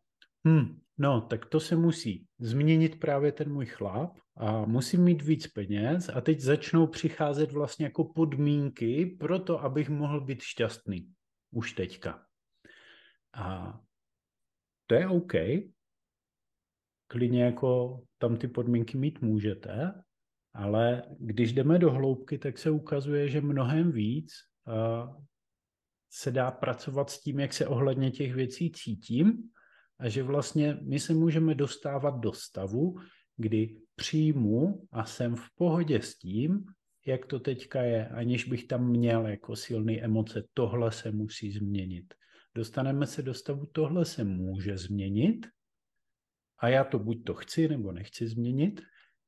hm, 0.48 0.80
no, 0.98 1.22
tak 1.22 1.46
to 1.46 1.60
se 1.60 1.75
musí 1.75 2.25
změnit 2.39 3.00
právě 3.00 3.32
ten 3.32 3.53
můj 3.53 3.65
chlap 3.65 4.18
a 4.38 4.65
musím 4.65 5.03
mít 5.03 5.22
víc 5.22 5.48
peněz 5.48 6.10
a 6.13 6.22
teď 6.22 6.39
začnou 6.39 6.88
přicházet 6.88 7.51
vlastně 7.51 7.86
jako 7.86 8.03
podmínky 8.03 9.06
pro 9.20 9.39
to, 9.39 9.63
abych 9.63 9.89
mohl 9.89 10.22
být 10.22 10.42
šťastný. 10.42 11.08
Už 11.53 11.74
teďka. 11.74 12.25
A 13.33 13.79
to 14.88 14.95
je 14.95 15.07
OK, 15.07 15.33
klidně 17.07 17.43
jako 17.43 18.01
tam 18.17 18.38
ty 18.38 18.48
podmínky 18.48 18.98
mít 18.98 19.22
můžete, 19.22 20.03
ale 20.53 21.03
když 21.19 21.53
jdeme 21.53 21.79
do 21.79 21.91
hloubky, 21.91 22.38
tak 22.38 22.57
se 22.57 22.72
ukazuje, 22.72 23.29
že 23.29 23.41
mnohem 23.41 23.91
víc 23.91 24.33
se 26.10 26.31
dá 26.31 26.51
pracovat 26.51 27.10
s 27.10 27.22
tím, 27.22 27.39
jak 27.39 27.53
se 27.53 27.67
ohledně 27.67 28.12
těch 28.12 28.33
věcí 28.33 28.72
cítím 28.72 29.50
a 30.00 30.10
že 30.10 30.24
vlastně 30.24 30.77
my 30.81 31.00
se 31.00 31.13
můžeme 31.13 31.55
dostávat 31.55 32.19
do 32.19 32.33
stavu, 32.33 33.00
kdy 33.38 33.81
přijmu 33.95 34.88
a 34.91 35.05
jsem 35.05 35.36
v 35.36 35.50
pohodě 35.55 36.01
s 36.01 36.17
tím, 36.17 36.65
jak 37.05 37.25
to 37.25 37.39
teďka 37.39 37.81
je, 37.81 38.07
aniž 38.07 38.45
bych 38.45 38.67
tam 38.67 38.88
měl 38.88 39.27
jako 39.27 39.55
silný 39.55 40.03
emoce, 40.03 40.43
tohle 40.53 40.91
se 40.91 41.12
musí 41.12 41.51
změnit. 41.51 42.13
Dostaneme 42.55 43.07
se 43.07 43.22
do 43.22 43.33
stavu, 43.33 43.65
tohle 43.65 44.05
se 44.05 44.24
může 44.24 44.77
změnit 44.77 45.48
a 46.60 46.67
já 46.67 46.83
to 46.83 47.00
buď 47.00 47.24
to 47.24 47.33
chci, 47.33 47.67
nebo 47.67 47.91
nechci 47.91 48.27
změnit, 48.27 48.81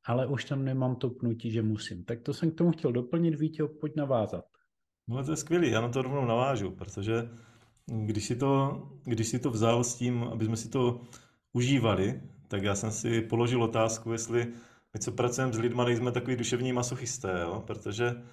ale 0.05 0.27
už 0.27 0.45
tam 0.45 0.65
nemám 0.65 0.95
to 0.95 1.09
pnutí, 1.09 1.51
že 1.51 1.61
musím. 1.61 2.05
Tak 2.05 2.21
to 2.21 2.33
jsem 2.33 2.51
k 2.51 2.55
tomu 2.55 2.71
chtěl 2.71 2.91
doplnit, 2.91 3.39
Vítě, 3.39 3.63
pojď 3.79 3.95
navázat. 3.95 4.45
No 5.07 5.23
to 5.23 5.31
je 5.31 5.37
skvělý, 5.37 5.71
já 5.71 5.81
na 5.81 5.89
to 5.89 6.01
rovnou 6.01 6.25
navážu, 6.25 6.71
protože 6.71 7.29
když 8.05 8.25
si 8.25 8.35
to, 8.35 8.81
když 9.03 9.27
si 9.27 9.39
to 9.39 9.49
vzal 9.51 9.83
s 9.83 9.95
tím, 9.95 10.23
aby 10.23 10.45
jsme 10.45 10.57
si 10.57 10.69
to 10.69 11.01
užívali, 11.53 12.21
tak 12.47 12.63
já 12.63 12.75
jsem 12.75 12.91
si 12.91 13.21
položil 13.21 13.63
otázku, 13.63 14.11
jestli 14.11 14.53
my, 14.95 14.99
co 14.99 15.11
pracujeme 15.11 15.53
s 15.53 15.57
lidmi, 15.57 15.81
nejsme 15.85 16.11
takový 16.11 16.35
duševní 16.35 16.73
masochisté, 16.73 17.39
jo? 17.41 17.63
protože 17.67 18.23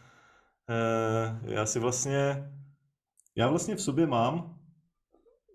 eh, 0.71 1.41
já 1.43 1.67
si 1.67 1.79
vlastně, 1.79 2.53
já 3.37 3.49
vlastně 3.49 3.77
v 3.77 3.83
sobě 3.83 4.07
mám 4.07 4.59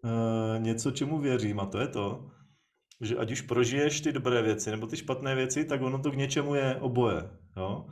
eh, 0.06 0.60
něco, 0.60 0.92
čemu 0.92 1.20
věřím 1.20 1.60
a 1.60 1.66
to 1.66 1.80
je 1.80 1.88
to, 1.88 2.32
že 3.02 3.18
ať 3.18 3.32
už 3.32 3.42
prožiješ 3.42 4.02
ty 4.02 4.12
dobré 4.12 4.42
věci 4.42 4.72
nebo 4.72 4.88
ty 4.88 4.98
špatné 4.98 5.36
věci, 5.36 5.66
tak 5.66 5.82
ono 5.82 6.00
to 6.00 6.12
k 6.12 6.18
něčemu 6.18 6.56
je 6.56 6.76
oboje. 6.76 7.30
Jo? 7.58 7.88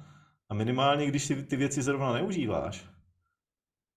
A 0.50 0.54
minimálně, 0.54 1.08
když 1.08 1.24
si 1.24 1.44
ty 1.44 1.56
věci 1.56 1.82
zrovna 1.82 2.14
neužíváš, 2.14 2.90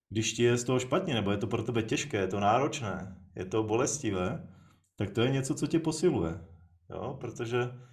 když 0.09 0.33
ti 0.33 0.43
je 0.43 0.57
z 0.57 0.63
toho 0.63 0.79
špatně, 0.79 1.13
nebo 1.13 1.31
je 1.31 1.37
to 1.37 1.47
pro 1.47 1.63
tebe 1.63 1.83
těžké, 1.83 2.17
je 2.17 2.27
to 2.27 2.39
náročné, 2.39 3.15
je 3.35 3.45
to 3.45 3.63
bolestivé, 3.63 4.47
tak 4.95 5.09
to 5.09 5.21
je 5.21 5.31
něco, 5.31 5.55
co 5.55 5.67
tě 5.67 5.79
posiluje. 5.79 6.39
Jo? 6.89 7.17
Protože 7.19 7.88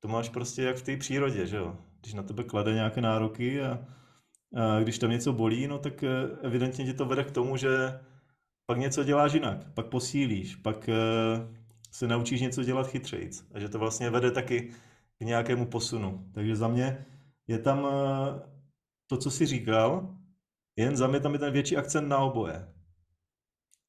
to 0.00 0.08
máš 0.08 0.28
prostě 0.28 0.62
jak 0.62 0.76
v 0.76 0.82
té 0.82 0.96
přírodě, 0.96 1.46
že 1.46 1.56
jo? 1.56 1.76
Když 2.00 2.14
na 2.14 2.22
tebe 2.22 2.44
klade 2.44 2.74
nějaké 2.74 3.00
nároky 3.00 3.62
a, 3.62 3.86
a 4.56 4.80
když 4.80 4.98
tam 4.98 5.10
něco 5.10 5.32
bolí, 5.32 5.66
no 5.66 5.78
tak 5.78 6.02
eh, 6.02 6.08
evidentně 6.42 6.84
tě 6.84 6.94
to 6.94 7.04
vede 7.04 7.24
k 7.24 7.30
tomu, 7.30 7.56
že 7.56 8.00
pak 8.66 8.78
něco 8.78 9.04
děláš 9.04 9.32
jinak, 9.32 9.72
pak 9.74 9.86
posílíš, 9.86 10.56
pak 10.56 10.88
eh, 10.88 10.94
se 11.90 12.08
naučíš 12.08 12.40
něco 12.40 12.64
dělat 12.64 12.86
chytřejc. 12.86 13.46
A 13.54 13.58
že 13.58 13.68
to 13.68 13.78
vlastně 13.78 14.10
vede 14.10 14.30
taky 14.30 14.70
k 15.18 15.20
nějakému 15.20 15.66
posunu. 15.66 16.30
Takže 16.34 16.56
za 16.56 16.68
mě 16.68 17.06
je 17.46 17.58
tam 17.58 17.86
eh, 17.86 18.40
to, 19.06 19.16
co 19.16 19.30
jsi 19.30 19.46
říkal, 19.46 20.16
jen 20.76 20.96
za 20.96 21.06
mě 21.06 21.20
tam 21.20 21.32
je 21.32 21.38
ten 21.38 21.52
větší 21.52 21.76
akcent 21.76 22.08
na 22.08 22.18
oboje. 22.18 22.68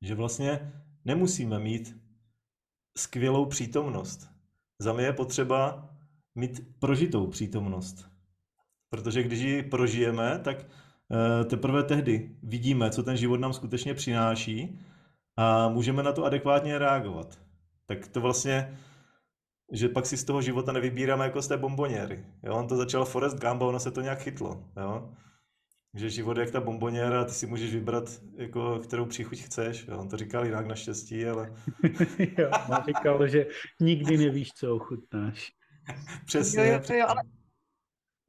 Že 0.01 0.15
vlastně 0.15 0.73
nemusíme 1.05 1.59
mít 1.59 1.97
skvělou 2.97 3.45
přítomnost. 3.45 4.29
Za 4.79 4.93
mě 4.93 5.03
je 5.03 5.13
potřeba 5.13 5.89
mít 6.37 6.61
prožitou 6.79 7.27
přítomnost. 7.27 8.09
Protože 8.89 9.23
když 9.23 9.39
ji 9.39 9.63
prožijeme, 9.63 10.39
tak 10.43 10.57
eh, 10.61 11.45
teprve 11.45 11.83
tehdy 11.83 12.35
vidíme, 12.43 12.91
co 12.91 13.03
ten 13.03 13.17
život 13.17 13.37
nám 13.37 13.53
skutečně 13.53 13.93
přináší 13.93 14.79
a 15.37 15.69
můžeme 15.69 16.03
na 16.03 16.11
to 16.11 16.25
adekvátně 16.25 16.77
reagovat 16.77 17.47
tak 17.87 18.07
to 18.07 18.21
vlastně, 18.21 18.77
že 19.71 19.89
pak 19.89 20.05
si 20.05 20.17
z 20.17 20.23
toho 20.23 20.41
života 20.41 20.71
nevybíráme 20.71 21.25
jako 21.25 21.41
z 21.41 21.47
té 21.47 21.57
bomboněry. 21.57 22.25
Jo? 22.43 22.55
On 22.55 22.67
to 22.67 22.75
začal 22.75 23.05
Forest 23.05 23.37
Gump 23.37 23.61
a 23.61 23.65
ono 23.65 23.79
se 23.79 23.91
to 23.91 24.01
nějak 24.01 24.19
chytlo. 24.19 24.63
Jo? 24.77 25.13
Že 25.95 26.09
život 26.09 26.37
je 26.37 26.41
jak 26.41 26.51
ta 26.51 26.61
bomboněra 26.61 27.21
a 27.21 27.23
ty 27.23 27.31
si 27.31 27.47
můžeš 27.47 27.73
vybrat, 27.73 28.21
jako, 28.35 28.79
kterou 28.79 29.05
příchuť 29.05 29.39
chceš. 29.39 29.87
Jo? 29.87 29.97
On 29.97 30.09
to 30.09 30.17
říkal 30.17 30.45
jinak 30.45 30.67
naštěstí, 30.67 31.25
ale... 31.25 31.53
jo, 32.37 32.49
on 32.69 32.83
říkal, 32.85 33.27
že 33.27 33.45
nikdy 33.79 34.17
nevíš, 34.17 34.53
co 34.53 34.75
ochutnáš. 34.75 35.51
přesně. 36.25 36.67
Jo, 36.67 36.81
jo, 36.89 36.95
jo, 36.95 37.05
ale 37.07 37.21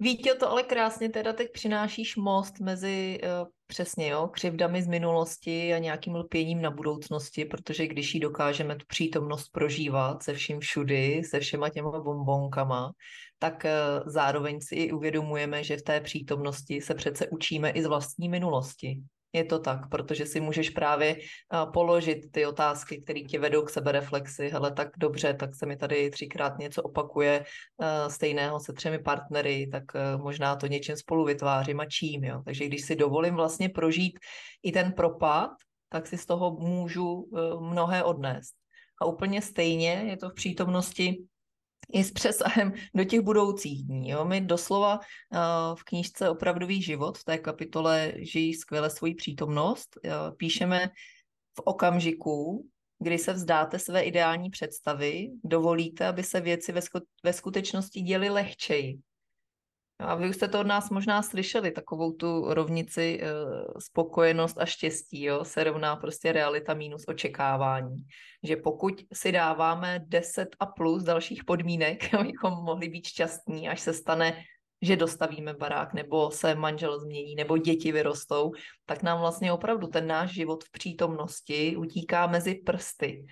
Vítě, 0.00 0.35
to 0.35 0.50
ale 0.50 0.62
krásně 0.62 1.09
teda 1.09 1.33
teď 1.33 1.53
přinášíš 1.53 2.17
most 2.17 2.61
mezi 2.61 3.21
uh, 3.23 3.49
přesně 3.67 4.09
jo, 4.09 4.29
křivdami 4.29 4.83
z 4.83 4.87
minulosti 4.87 5.75
a 5.75 5.79
nějakým 5.79 6.15
lpěním 6.15 6.62
na 6.62 6.71
budoucnosti, 6.71 7.45
protože 7.45 7.87
když 7.87 8.15
ji 8.15 8.21
dokážeme 8.21 8.77
tu 8.77 8.85
přítomnost 8.88 9.49
prožívat 9.49 10.23
se 10.23 10.35
vším 10.35 10.61
všudy, 10.61 11.23
se 11.25 11.41
všema 11.41 11.69
těma 11.69 12.00
bombonkama, 12.00 12.93
tak 13.38 13.65
uh, 13.65 14.11
zároveň 14.11 14.61
si 14.61 14.75
i 14.75 14.93
uvědomujeme, 14.93 15.65
že 15.65 15.77
v 15.77 15.83
té 15.83 16.00
přítomnosti 16.00 16.81
se 16.81 16.95
přece 16.95 17.29
učíme 17.29 17.71
i 17.71 17.83
z 17.83 17.87
vlastní 17.87 18.29
minulosti. 18.29 19.03
Je 19.38 19.45
to 19.45 19.59
tak, 19.59 19.88
protože 19.88 20.26
si 20.26 20.40
můžeš 20.40 20.71
právě 20.71 21.16
položit 21.73 22.33
ty 22.33 22.47
otázky, 22.47 23.02
které 23.02 23.21
tě 23.21 23.38
vedou 23.38 23.62
k 23.62 23.71
sebereflexi. 23.71 24.49
Hele, 24.49 24.73
tak 24.73 24.88
dobře, 24.99 25.35
tak 25.35 25.54
se 25.54 25.66
mi 25.66 25.76
tady 25.76 26.11
třikrát 26.11 26.59
něco 26.59 26.83
opakuje 26.83 27.45
stejného 28.09 28.61
se 28.61 28.73
třemi 28.73 28.99
partnery, 28.99 29.68
tak 29.73 29.85
možná 30.16 30.57
to 30.57 30.66
něčím 30.66 30.97
spolu 30.97 31.25
vytvářím 31.25 31.80
a 31.80 31.87
čím. 31.87 32.25
Jo? 32.25 32.42
Takže 32.45 32.66
když 32.66 32.85
si 32.85 32.97
dovolím 32.97 33.35
vlastně 33.35 33.68
prožít 33.68 34.18
i 34.62 34.73
ten 34.73 34.92
propad, 34.92 35.50
tak 35.88 36.07
si 36.07 36.18
z 36.18 36.26
toho 36.26 36.50
můžu 36.50 37.30
mnohé 37.61 38.04
odnést. 38.04 38.54
A 39.02 39.04
úplně 39.04 39.42
stejně 39.42 40.04
je 40.07 40.16
to 40.16 40.30
v 40.30 40.35
přítomnosti 40.35 41.16
i 41.92 42.04
s 42.04 42.11
přesahem 42.11 42.73
do 42.95 43.04
těch 43.04 43.21
budoucích 43.21 43.85
dní. 43.85 44.09
Jo? 44.09 44.25
My 44.25 44.40
doslova 44.40 44.99
uh, 44.99 45.38
v 45.75 45.85
knížce 45.85 46.30
Opravdový 46.30 46.83
život, 46.83 47.18
v 47.18 47.25
té 47.25 47.38
kapitole 47.38 48.12
Žijí 48.16 48.54
skvěle 48.54 48.90
svoji 48.90 49.14
přítomnost, 49.14 49.99
uh, 50.04 50.37
píšeme 50.37 50.90
v 51.59 51.61
okamžiku, 51.64 52.66
kdy 52.99 53.18
se 53.18 53.33
vzdáte 53.33 53.78
své 53.78 54.02
ideální 54.02 54.50
představy, 54.50 55.30
dovolíte, 55.45 56.07
aby 56.07 56.23
se 56.23 56.40
věci 56.40 56.75
ve 57.25 57.33
skutečnosti 57.33 58.00
děly 58.00 58.30
lehčeji. 58.30 58.99
A 59.99 60.14
vy 60.14 60.28
už 60.28 60.37
jste 60.37 60.49
to 60.49 60.61
od 60.61 60.67
nás 60.67 60.90
možná 60.90 61.23
slyšeli, 61.23 61.71
takovou 61.71 62.12
tu 62.12 62.55
rovnici 62.55 63.21
e, 63.23 63.26
spokojenost 63.81 64.59
a 64.61 64.67
štěstí, 64.67 65.23
jo, 65.23 65.45
se 65.45 65.64
rovná 65.64 65.97
prostě 65.97 66.33
realita 66.33 66.75
minus 66.75 67.05
očekávání. 67.09 67.97
Že 68.43 68.57
pokud 68.57 68.95
si 69.12 69.33
dáváme 69.33 70.05
10 70.07 70.49
a 70.61 70.67
plus 70.67 71.02
dalších 71.02 71.45
podmínek, 71.45 72.14
abychom 72.19 72.52
mohli 72.52 72.88
být 72.88 73.07
šťastní, 73.07 73.69
až 73.69 73.81
se 73.81 73.93
stane, 73.93 74.43
že 74.83 74.97
dostavíme 74.97 75.55
barák, 75.55 75.95
nebo 75.95 76.31
se 76.31 76.55
manžel 76.55 77.00
změní, 77.00 77.35
nebo 77.35 77.59
děti 77.59 77.93
vyrostou, 77.93 78.52
tak 78.87 79.02
nám 79.02 79.21
vlastně 79.21 79.52
opravdu 79.52 79.87
ten 79.87 80.07
náš 80.07 80.31
život 80.35 80.64
v 80.64 80.71
přítomnosti 80.71 81.76
utíká 81.76 82.26
mezi 82.26 82.55
prsty 82.55 83.26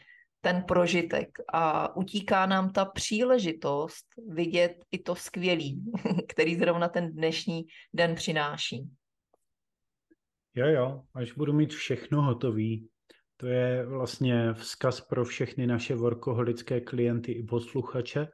ten 0.46 0.62
prožitek 0.62 1.38
a 1.52 1.96
utíká 1.96 2.46
nám 2.46 2.72
ta 2.72 2.84
příležitost 2.84 4.06
vidět 4.28 4.72
i 4.92 4.98
to 4.98 5.14
skvělý, 5.14 5.84
který 6.28 6.54
zrovna 6.56 6.88
ten 6.88 7.12
dnešní 7.12 7.64
den 7.94 8.14
přináší. 8.14 8.90
Jo, 10.54 10.66
jo, 10.66 11.02
až 11.14 11.32
budu 11.32 11.52
mít 11.52 11.74
všechno 11.74 12.22
hotový, 12.22 12.88
to 13.36 13.46
je 13.46 13.86
vlastně 13.86 14.52
vzkaz 14.52 15.00
pro 15.00 15.24
všechny 15.24 15.66
naše 15.66 15.94
workoholické 15.94 16.80
klienty 16.80 17.32
i 17.32 17.42
posluchače, 17.42 18.28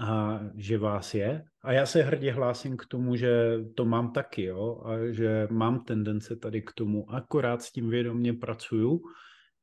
a 0.00 0.40
že 0.56 0.78
vás 0.78 1.14
je. 1.14 1.44
A 1.64 1.72
já 1.72 1.86
se 1.86 2.02
hrdě 2.02 2.32
hlásím 2.32 2.76
k 2.76 2.86
tomu, 2.86 3.16
že 3.16 3.58
to 3.74 3.84
mám 3.84 4.12
taky, 4.12 4.42
jo, 4.42 4.82
a 4.84 5.12
že 5.12 5.48
mám 5.50 5.84
tendence 5.84 6.36
tady 6.36 6.62
k 6.62 6.72
tomu, 6.72 7.10
akorát 7.10 7.62
s 7.62 7.72
tím 7.72 7.90
vědomě 7.90 8.32
pracuju 8.32 9.00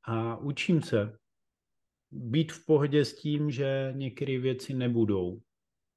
a 0.07 0.37
učím 0.37 0.81
se 0.81 1.17
být 2.11 2.51
v 2.51 2.65
pohodě 2.65 3.05
s 3.05 3.15
tím, 3.15 3.51
že 3.51 3.93
některé 3.95 4.39
věci 4.39 4.73
nebudou. 4.73 5.41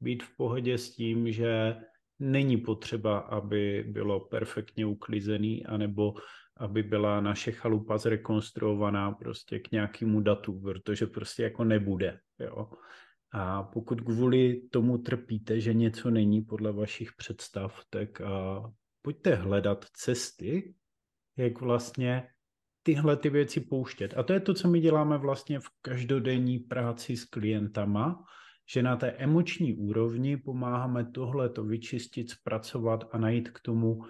Být 0.00 0.23
v 0.23 0.37
pohodě 0.37 0.79
s 0.79 0.95
tím, 0.95 1.33
že 1.33 1.77
není 2.19 2.57
potřeba, 2.57 3.19
aby 3.19 3.85
bylo 3.88 4.21
perfektně 4.21 4.87
uklizený, 4.87 5.67
anebo 5.67 6.15
aby 6.57 6.83
byla 6.83 7.21
naše 7.21 7.53
chalupa 7.53 7.99
zrekonstruovaná 7.99 9.12
prostě 9.12 9.59
k 9.59 9.73
nějakému 9.73 10.21
datu, 10.21 10.61
protože 10.61 11.07
prostě 11.07 11.43
jako 11.43 11.65
nebude. 11.65 12.19
Jo. 12.38 12.71
A 13.33 13.62
pokud 13.62 14.00
kvůli 14.00 14.62
tomu 14.71 14.99
trpíte, 14.99 15.61
že 15.61 15.75
něco 15.75 16.11
není 16.11 16.43
podle 16.43 16.73
vašich 16.73 17.12
představ, 17.12 17.83
tak 17.91 18.21
a 18.21 18.62
pojďte 19.03 19.35
hledat 19.35 19.85
cesty, 19.93 20.75
jak 21.37 21.61
vlastně 21.61 22.29
tyhle 22.88 23.16
ty 23.16 23.30
věci 23.30 23.61
pouštět. 23.61 24.14
A 24.16 24.23
to 24.23 24.33
je 24.33 24.40
to, 24.40 24.54
co 24.54 24.68
my 24.68 24.80
děláme 24.80 25.18
vlastně 25.18 25.61
v 25.61 25.68
každodenní 25.83 26.59
práci 26.59 27.16
s 27.16 27.25
klientama, 27.25 28.25
že 28.73 28.83
na 28.83 28.97
té 28.97 29.11
emoční 29.11 29.74
úrovni 29.74 30.37
pomáháme 30.37 31.05
tohle 31.05 31.48
to 31.48 31.64
vyčistit, 31.64 32.31
zpracovat 32.31 33.05
a 33.12 33.18
najít 33.18 33.48
k 33.48 33.61
tomu 33.61 34.01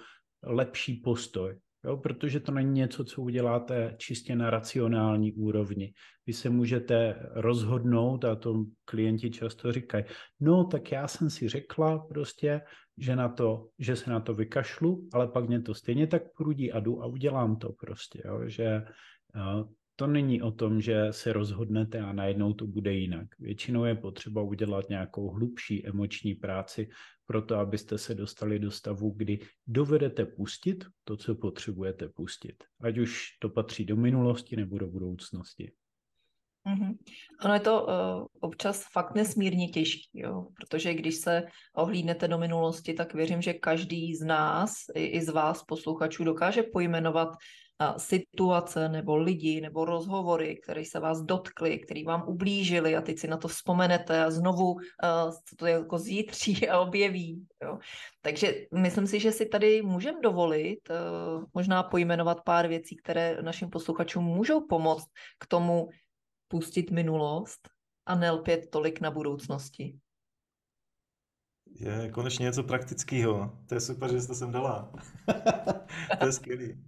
lepší 0.43 0.95
postoj. 0.95 1.59
Jo, 1.85 1.97
protože 1.97 2.41
to 2.41 2.53
není 2.53 2.73
něco, 2.73 3.05
co 3.05 3.23
uděláte 3.23 3.95
čistě 3.99 4.37
na 4.37 4.51
racionální 4.51 5.33
úrovni. 5.33 5.93
Vy 6.27 6.33
se 6.33 6.51
můžete 6.51 7.27
rozhodnout, 7.35 8.25
a 8.25 8.37
to 8.37 8.65
klienti 8.85 9.31
často 9.31 9.73
říkají, 9.73 10.05
no 10.41 10.65
tak 10.65 10.93
já 10.93 11.09
jsem 11.09 11.31
si 11.31 11.49
řekla 11.49 11.99
prostě, 11.99 12.61
že, 12.99 13.17
na 13.17 13.29
to, 13.29 13.69
že 13.79 13.97
se 13.97 14.11
na 14.11 14.21
to 14.21 14.35
vykašlu, 14.35 15.09
ale 15.13 15.29
pak 15.29 15.49
mě 15.49 15.61
to 15.61 15.75
stejně 15.75 16.07
tak 16.07 16.23
prudí 16.37 16.73
a 16.73 16.81
jdu 16.81 17.03
a 17.03 17.07
udělám 17.07 17.57
to 17.57 17.73
prostě. 17.73 18.23
Jo, 18.25 18.41
že 18.47 18.83
to 19.97 20.07
není 20.07 20.43
o 20.43 20.51
tom, 20.51 20.81
že 20.81 21.07
se 21.11 21.33
rozhodnete 21.33 22.01
a 22.01 22.13
najednou 22.13 22.53
to 22.53 22.67
bude 22.67 22.93
jinak. 22.93 23.27
Většinou 23.39 23.85
je 23.85 23.95
potřeba 23.95 24.43
udělat 24.43 24.89
nějakou 24.89 25.31
hlubší 25.31 25.87
emoční 25.87 26.35
práci 26.35 26.89
pro 27.27 27.43
to, 27.43 27.57
abyste 27.57 27.99
se 27.99 28.15
dostali 28.15 28.59
do 28.59 28.71
stavu, 28.71 29.11
kdy 29.11 29.39
dovedete 29.67 30.27
pustit 30.27 30.85
to, 31.05 31.17
co 31.17 31.35
potřebujete 31.35 32.09
pustit. 32.09 32.65
Ať 32.81 32.99
už 32.99 33.23
to 33.39 33.49
patří 33.49 33.85
do 33.85 33.97
minulosti 33.97 34.57
nebo 34.57 34.79
do 34.79 34.87
budoucnosti. 34.87 35.73
Mm-hmm. 36.69 36.95
Ono 37.45 37.55
je 37.55 37.61
to 37.61 37.83
uh, 37.83 38.27
občas 38.41 38.85
fakt 38.93 39.15
nesmírně 39.15 39.69
těžké, 39.69 40.09
jo? 40.15 40.47
protože 40.61 40.95
když 40.95 41.17
se 41.17 41.43
ohlídnete 41.77 42.29
do 42.29 42.39
minulosti, 42.39 42.95
tak 42.95 43.15
věřím, 43.15 43.43
že 43.43 43.55
každý 43.55 44.15
z 44.15 44.25
nás, 44.25 44.73
i, 44.95 45.05
i 45.05 45.23
z 45.23 45.29
vás 45.29 45.63
posluchačů, 45.63 46.25
dokáže 46.25 46.63
pojmenovat 46.63 47.29
situace 47.97 48.89
nebo 48.89 49.17
lidi 49.17 49.61
nebo 49.61 49.85
rozhovory, 49.85 50.61
které 50.63 50.85
se 50.85 51.01
vás 51.01 51.23
dotkly, 51.23 51.79
které 51.79 52.05
vám 52.05 52.25
ublížili 52.27 52.97
a 52.97 53.01
teď 53.01 53.19
si 53.19 53.29
na 53.29 53.37
to 53.37 53.49
vzpomenete 53.49 54.25
a 54.25 54.31
znovu 54.31 54.73
uh, 54.73 54.81
to 55.57 55.67
jako 55.67 55.99
zítří 55.99 56.69
a 56.69 56.81
objeví. 56.81 57.47
Jo. 57.63 57.79
Takže 58.23 58.55
myslím 58.75 59.07
si, 59.07 59.21
že 59.21 59.33
si 59.33 59.47
tady 59.47 59.83
můžeme 59.83 60.19
dovolit 60.23 60.81
uh, 60.91 61.45
možná 61.55 61.83
pojmenovat 61.83 62.39
pár 62.45 62.69
věcí, 62.69 62.97
které 62.97 63.43
našim 63.43 63.71
posluchačům 63.71 64.25
můžou 64.25 64.67
pomoct 64.67 65.07
k 65.39 65.47
tomu 65.47 65.89
pustit 66.49 66.91
minulost 66.91 67.69
a 68.07 68.15
nelpět 68.15 68.71
tolik 68.71 69.01
na 69.01 69.11
budoucnosti. 69.11 69.99
Je 71.67 72.11
konečně 72.11 72.45
něco 72.45 72.63
praktického. 72.63 73.59
To 73.69 73.75
je 73.75 73.81
super, 73.81 74.13
že 74.13 74.21
jste 74.21 74.35
sem 74.35 74.53
dala. 74.53 74.93
to 76.19 76.27
je 76.27 76.33
skvělý. 76.33 76.85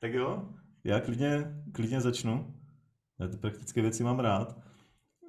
Tak 0.00 0.12
jo, 0.12 0.48
já 0.84 1.00
klidně, 1.00 1.44
klidně 1.72 2.00
začnu. 2.00 2.54
Já 3.20 3.28
ty 3.28 3.36
praktické 3.36 3.82
věci 3.82 4.04
mám 4.04 4.20
rád. 4.20 4.58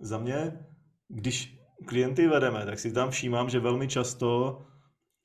Za 0.01 0.17
mě, 0.17 0.65
když 1.07 1.59
klienty 1.85 2.27
vedeme, 2.27 2.65
tak 2.65 2.79
si 2.79 2.93
tam 2.93 3.09
všímám, 3.09 3.49
že 3.49 3.59
velmi 3.59 3.87
často 3.87 4.61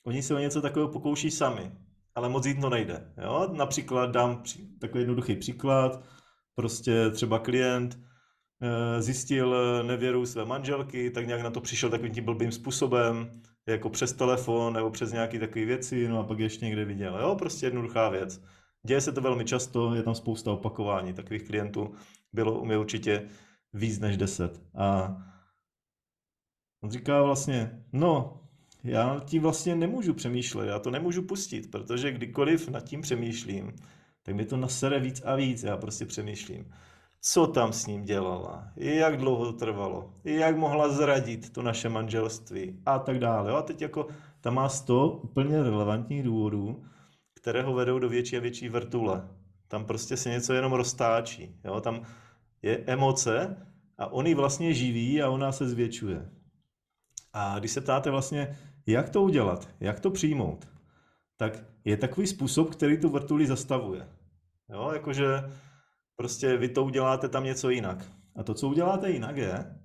oni 0.07 0.23
se 0.23 0.35
o 0.35 0.39
něco 0.39 0.63
takového 0.63 0.93
pokouší 0.93 1.31
sami, 1.31 1.73
ale 2.15 2.29
moc 2.29 2.47
jít 2.47 2.61
to 2.61 2.71
nejde. 2.71 3.13
Jo? 3.23 3.49
Například 3.53 4.11
dám 4.11 4.43
takový 4.81 5.01
jednoduchý 5.01 5.37
příklad, 5.37 6.05
prostě 6.55 7.11
třeba 7.11 7.39
klient 7.39 7.99
zjistil 8.99 9.55
nevěru 9.83 10.27
své 10.27 10.45
manželky, 10.45 11.11
tak 11.11 11.27
nějak 11.27 11.43
na 11.43 11.51
to 11.51 11.61
přišel 11.61 11.91
takovým 11.91 12.15
tím 12.15 12.25
blbým 12.25 12.53
způsobem, 12.53 13.31
jako 13.67 13.91
přes 13.91 14.13
telefon 14.13 14.73
nebo 14.73 14.91
přes 14.91 15.13
nějaké 15.13 15.39
takové 15.39 15.65
věci, 15.65 16.09
no 16.09 16.21
a 16.21 16.25
pak 16.25 16.39
ještě 16.39 16.65
někde 16.65 16.85
viděl. 16.85 17.19
Jo, 17.21 17.37
prostě 17.39 17.67
jednoduchá 17.67 18.09
věc. 18.09 18.43
Děje 18.87 19.01
se 19.01 19.13
to 19.13 19.21
velmi 19.21 19.45
často, 19.45 19.95
je 19.95 20.03
tam 20.03 20.15
spousta 20.15 20.53
opakování. 20.53 21.13
Takových 21.13 21.43
klientů 21.43 21.95
bylo 22.33 22.61
u 22.61 22.65
mě 22.65 22.79
určitě 22.79 23.29
víc 23.73 23.99
než 23.99 24.17
deset. 24.17 24.63
A 24.75 25.17
on 26.83 26.91
říká 26.91 27.23
vlastně, 27.23 27.85
no, 27.93 28.41
já 28.85 29.21
tím 29.25 29.43
vlastně 29.43 29.77
nemůžu 29.77 30.15
přemýšlet, 30.15 30.67
já 30.67 30.79
to 30.79 30.91
nemůžu 30.91 31.23
pustit, 31.23 31.71
protože 31.71 32.13
kdykoliv 32.13 32.69
nad 32.69 32.81
tím 32.81 33.01
přemýšlím, 33.01 33.73
tak 34.23 34.35
mi 34.35 34.45
to 34.45 34.57
nasere 34.57 35.01
víc 35.01 35.23
a 35.25 35.37
víc, 35.37 35.63
já 35.63 35.77
prostě 35.77 36.07
přemýšlím, 36.07 36.73
co 37.21 37.47
tam 37.47 37.73
s 37.73 37.87
ním 37.87 38.05
dělala, 38.05 38.69
jak 38.77 39.17
dlouho 39.17 39.47
to 39.47 39.53
trvalo, 39.53 40.15
jak 40.25 40.57
mohla 40.57 40.89
zradit 40.89 41.53
to 41.53 41.63
naše 41.63 41.89
manželství 41.89 42.83
a 42.87 42.99
tak 42.99 43.19
dále. 43.19 43.53
A 43.53 43.63
teď 43.63 43.83
jako 43.83 44.07
tam 44.41 44.55
má 44.55 44.69
100 44.69 45.09
úplně 45.09 45.63
relevantních 45.63 46.23
důvodů, 46.23 46.83
které 47.35 47.63
ho 47.63 47.75
vedou 47.75 47.99
do 47.99 48.09
větší 48.09 48.37
a 48.37 48.41
větší 48.41 48.69
vrtule. 48.69 49.29
Tam 49.69 49.85
prostě 49.85 50.17
se 50.17 50.31
něco 50.31 50.53
jenom 50.53 50.73
roztáčí. 50.73 51.61
Jo? 51.65 51.81
Tam 51.81 52.03
je 52.63 52.85
emoce 52.87 53.57
a 53.99 54.07
on 54.07 54.27
ji 54.27 54.35
vlastně 54.35 54.75
živí 54.75 55.23
a 55.23 55.31
ona 55.31 55.53
se 55.53 55.69
zvětšuje. 55.69 56.31
A 57.33 57.59
když 57.59 57.71
se 57.71 57.81
ptáte 57.81 58.11
vlastně, 58.11 58.59
jak 58.87 59.11
to 59.11 59.23
udělat, 59.23 59.69
jak 59.81 60.01
to 60.01 60.11
přijmout, 60.11 60.69
tak 61.37 61.65
je 61.85 61.97
takový 61.97 62.27
způsob, 62.27 62.71
který 62.71 62.99
tu 62.99 63.09
vrtuli 63.09 63.47
zastavuje. 63.47 64.09
Jo, 64.69 64.91
jakože 64.93 65.43
prostě 66.21 66.57
vy 66.57 66.69
to 66.69 66.85
uděláte 66.85 67.29
tam 67.29 67.45
něco 67.45 67.71
jinak. 67.71 68.07
A 68.37 68.43
to, 68.43 68.55
co 68.55 68.69
uděláte 68.69 69.11
jinak, 69.11 69.37
je, 69.37 69.81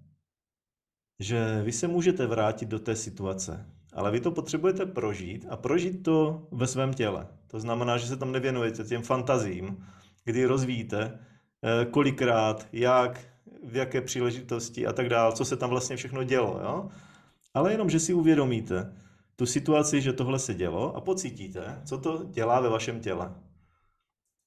že 1.19 1.61
vy 1.63 1.71
se 1.71 1.87
můžete 1.87 2.27
vrátit 2.27 2.69
do 2.69 2.79
té 2.79 2.95
situace 2.95 3.75
ale 3.95 4.11
vy 4.11 4.19
to 4.19 4.31
potřebujete 4.31 4.85
prožít 4.85 5.45
a 5.49 5.57
prožít 5.57 6.03
to 6.03 6.47
ve 6.51 6.67
svém 6.67 6.93
těle. 6.93 7.27
To 7.47 7.59
znamená, 7.59 7.97
že 7.97 8.07
se 8.07 8.17
tam 8.17 8.31
nevěnujete 8.31 8.83
těm 8.83 9.01
fantazím, 9.01 9.85
kdy 10.25 10.45
rozvíjíte, 10.45 11.19
eh, 11.63 11.85
kolikrát, 11.85 12.67
jak, 12.71 13.19
v 13.63 13.75
jaké 13.75 14.01
příležitosti 14.01 14.87
a 14.87 14.93
tak 14.93 15.09
dále, 15.09 15.33
co 15.33 15.45
se 15.45 15.57
tam 15.57 15.69
vlastně 15.69 15.95
všechno 15.95 16.23
dělo. 16.23 16.59
Jo? 16.63 16.89
Ale 17.53 17.71
jenom, 17.71 17.89
že 17.89 17.99
si 17.99 18.13
uvědomíte 18.13 18.93
tu 19.35 19.45
situaci, 19.45 20.01
že 20.01 20.13
tohle 20.13 20.39
se 20.39 20.53
dělo 20.53 20.95
a 20.95 21.01
pocítíte, 21.01 21.81
co 21.85 21.97
to 21.97 22.23
dělá 22.23 22.59
ve 22.59 22.69
vašem 22.69 22.99
těle. 22.99 23.35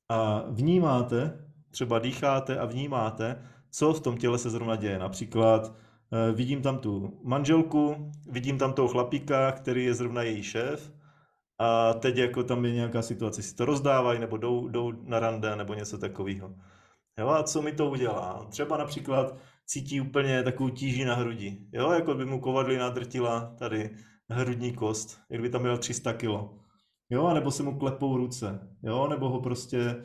A 0.08 0.44
vnímáte, 0.48 1.47
třeba 1.70 1.98
dýcháte 1.98 2.58
a 2.58 2.64
vnímáte, 2.64 3.42
co 3.70 3.92
v 3.92 4.00
tom 4.00 4.16
těle 4.16 4.38
se 4.38 4.50
zrovna 4.50 4.76
děje. 4.76 4.98
Například 4.98 5.72
eh, 5.72 6.32
vidím 6.32 6.62
tam 6.62 6.78
tu 6.78 7.20
manželku, 7.22 8.10
vidím 8.30 8.58
tam 8.58 8.72
toho 8.72 8.88
chlapíka, 8.88 9.52
který 9.52 9.84
je 9.84 9.94
zrovna 9.94 10.22
její 10.22 10.42
šéf 10.42 10.92
a 11.58 11.92
teď 11.92 12.16
jako 12.16 12.42
tam 12.42 12.64
je 12.64 12.72
nějaká 12.72 13.02
situace, 13.02 13.42
si 13.42 13.54
to 13.54 13.64
rozdávají 13.64 14.20
nebo 14.20 14.36
jdou, 14.36 14.68
jdou 14.68 14.92
na 15.02 15.20
rande 15.20 15.56
nebo 15.56 15.74
něco 15.74 15.98
takového. 15.98 16.54
Jo, 17.18 17.28
a 17.28 17.42
co 17.42 17.62
mi 17.62 17.72
to 17.72 17.90
udělá? 17.90 18.46
Třeba 18.50 18.76
například 18.76 19.36
cítí 19.66 20.00
úplně 20.00 20.42
takovou 20.42 20.70
tíži 20.70 21.04
na 21.04 21.14
hrudi. 21.14 21.58
Jo, 21.72 21.90
jako 21.90 22.14
by 22.14 22.24
mu 22.24 22.40
kovadlina 22.40 22.88
drtila 22.88 23.54
tady 23.58 23.90
hrudní 24.30 24.72
kost, 24.72 25.20
jak 25.30 25.40
by 25.42 25.50
tam 25.50 25.62
měl 25.62 25.78
300 25.78 26.12
kilo. 26.12 26.58
Jo, 27.10 27.34
nebo 27.34 27.50
se 27.50 27.62
mu 27.62 27.78
klepou 27.78 28.16
ruce. 28.16 28.68
Jo, 28.82 29.08
nebo 29.08 29.28
ho 29.28 29.40
prostě 29.40 29.96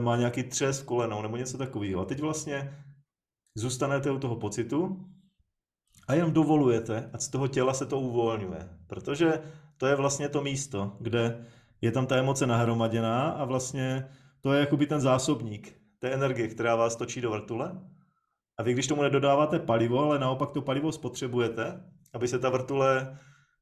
má 0.00 0.16
nějaký 0.16 0.42
třes 0.42 0.80
v 0.80 0.84
kolenou 0.84 1.22
nebo 1.22 1.36
něco 1.36 1.58
takového. 1.58 2.00
A 2.00 2.04
teď 2.04 2.20
vlastně 2.20 2.84
zůstanete 3.54 4.10
u 4.10 4.18
toho 4.18 4.36
pocitu 4.36 5.06
a 6.08 6.14
jenom 6.14 6.32
dovolujete, 6.32 7.10
ať 7.12 7.20
z 7.20 7.28
toho 7.28 7.48
těla 7.48 7.74
se 7.74 7.86
to 7.86 8.00
uvolňuje. 8.00 8.68
Protože 8.86 9.42
to 9.76 9.86
je 9.86 9.94
vlastně 9.94 10.28
to 10.28 10.42
místo, 10.42 10.96
kde 11.00 11.46
je 11.80 11.92
tam 11.92 12.06
ta 12.06 12.16
emoce 12.16 12.46
nahromaděná 12.46 13.30
a 13.30 13.44
vlastně 13.44 14.08
to 14.40 14.52
je 14.52 14.60
jakoby 14.60 14.86
ten 14.86 15.00
zásobník 15.00 15.80
té 15.98 16.10
energie, 16.10 16.48
která 16.48 16.76
vás 16.76 16.96
točí 16.96 17.20
do 17.20 17.30
vrtule. 17.30 17.80
A 18.58 18.62
vy, 18.62 18.72
když 18.72 18.86
tomu 18.86 19.02
nedodáváte 19.02 19.58
palivo, 19.58 19.98
ale 19.98 20.18
naopak 20.18 20.50
to 20.50 20.62
palivo 20.62 20.92
spotřebujete, 20.92 21.84
aby 22.12 22.28
se 22.28 22.38
ta 22.38 22.50
vrtule 22.50 23.18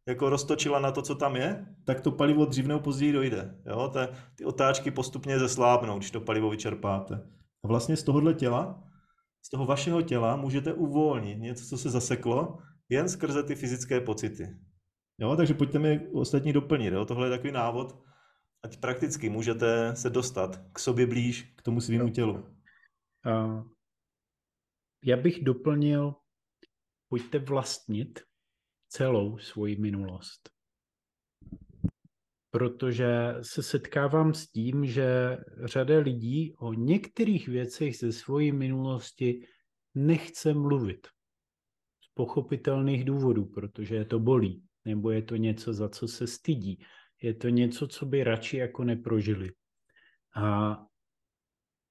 jako 0.08 0.30
roztočila 0.30 0.78
na 0.78 0.92
to, 0.92 1.02
co 1.02 1.14
tam 1.14 1.36
je, 1.36 1.66
tak 1.84 2.00
to 2.00 2.12
palivo 2.12 2.44
dřív 2.44 2.66
nebo 2.66 2.80
později 2.80 3.12
dojde. 3.12 3.58
Jo? 3.66 3.88
Te, 3.92 4.08
ty 4.34 4.44
otáčky 4.44 4.90
postupně 4.90 5.38
zeslábnou, 5.38 5.98
když 5.98 6.10
to 6.10 6.20
palivo 6.20 6.50
vyčerpáte. 6.50 7.14
A 7.64 7.68
vlastně 7.68 7.96
z 7.96 8.02
tohohle 8.02 8.34
těla, 8.34 8.84
z 9.42 9.50
toho 9.50 9.66
vašeho 9.66 10.02
těla 10.02 10.36
můžete 10.36 10.72
uvolnit 10.72 11.38
něco, 11.38 11.66
co 11.66 11.78
se 11.78 11.90
zaseklo, 11.90 12.58
jen 12.88 13.08
skrze 13.08 13.42
ty 13.42 13.54
fyzické 13.54 14.00
pocity. 14.00 14.56
Jo, 15.18 15.36
takže 15.36 15.54
pojďte 15.54 15.78
mi 15.78 16.08
ostatní 16.12 16.52
doplnit. 16.52 16.92
Jo? 16.92 17.04
Tohle 17.04 17.26
je 17.26 17.30
takový 17.30 17.52
návod, 17.52 18.02
ať 18.62 18.76
prakticky 18.76 19.28
můžete 19.28 19.96
se 19.96 20.10
dostat 20.10 20.60
k 20.72 20.78
sobě 20.78 21.06
blíž, 21.06 21.42
k 21.56 21.62
tomu 21.62 21.80
svýmu 21.80 22.08
tělu. 22.08 22.32
Uh, 23.26 23.62
já 25.04 25.16
bych 25.16 25.44
doplnil, 25.44 26.14
pojďte 27.08 27.38
vlastnit 27.38 28.20
celou 28.94 29.38
svoji 29.38 29.76
minulost. 29.76 30.50
Protože 32.50 33.34
se 33.42 33.62
setkávám 33.62 34.34
s 34.34 34.48
tím, 34.48 34.86
že 34.86 35.38
řada 35.64 35.98
lidí 35.98 36.54
o 36.58 36.72
některých 36.72 37.48
věcech 37.48 37.96
ze 37.96 38.12
své 38.12 38.52
minulosti 38.52 39.46
nechce 39.94 40.54
mluvit. 40.54 41.06
Z 42.00 42.14
pochopitelných 42.14 43.04
důvodů, 43.04 43.44
protože 43.44 43.94
je 43.94 44.04
to 44.04 44.18
bolí 44.18 44.62
nebo 44.84 45.10
je 45.10 45.22
to 45.22 45.36
něco, 45.36 45.72
za 45.72 45.88
co 45.88 46.08
se 46.08 46.26
stydí, 46.26 46.78
je 47.22 47.34
to 47.34 47.48
něco, 47.48 47.88
co 47.88 48.06
by 48.06 48.24
radši 48.24 48.56
jako 48.56 48.84
neprožili. 48.84 49.52
A 50.36 50.76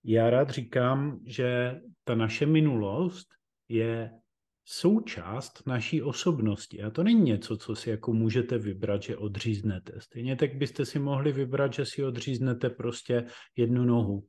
já 0.04 0.30
rád 0.30 0.50
říkám, 0.50 1.20
že 1.26 1.82
ta 2.04 2.16
naše 2.16 2.46
minulost 2.46 3.28
je 3.70 4.22
součást 4.65 5.67
naší 5.67 6.02
osobnosti. 6.02 6.84
A 6.84 6.89
to 6.89 7.04
není 7.04 7.21
něco, 7.21 7.58
co 7.58 7.76
si 7.76 7.89
jako 7.89 8.13
můžete 8.13 8.58
vybrat, 8.58 9.02
že 9.02 9.17
odříznete. 9.17 9.93
Stejně 9.99 10.36
tak 10.36 10.56
byste 10.56 10.86
si 10.86 10.99
mohli 10.99 11.32
vybrat, 11.32 11.73
že 11.73 11.86
si 11.86 12.06
odříznete 12.06 12.69
prostě 12.69 13.26
jednu 13.58 13.86
nohu. 13.86 14.23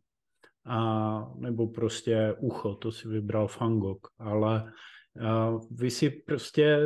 A, 0.66 1.32
nebo 1.36 1.66
prostě 1.68 2.34
ucho, 2.38 2.74
to 2.74 2.92
si 2.92 3.08
vybral 3.08 3.48
Fangok. 3.48 4.08
Ale 4.18 4.72
vy 5.70 5.90
si 5.90 6.10
prostě 6.10 6.78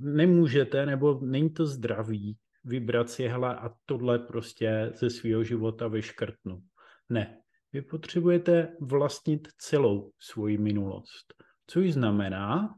nemůžete, 0.00 0.86
nebo 0.86 1.20
není 1.22 1.50
to 1.50 1.66
zdravý, 1.66 2.36
vybrat 2.64 3.10
si, 3.10 3.28
hele, 3.28 3.56
a 3.56 3.70
tohle 3.86 4.18
prostě 4.18 4.92
ze 4.94 5.10
svého 5.10 5.44
života 5.44 5.88
vyškrtnu. 5.88 6.62
Ne. 7.08 7.36
Vy 7.72 7.82
potřebujete 7.82 8.76
vlastnit 8.80 9.48
celou 9.58 10.10
svoji 10.18 10.58
minulost. 10.58 11.34
Což 11.66 11.92
znamená 11.92 12.74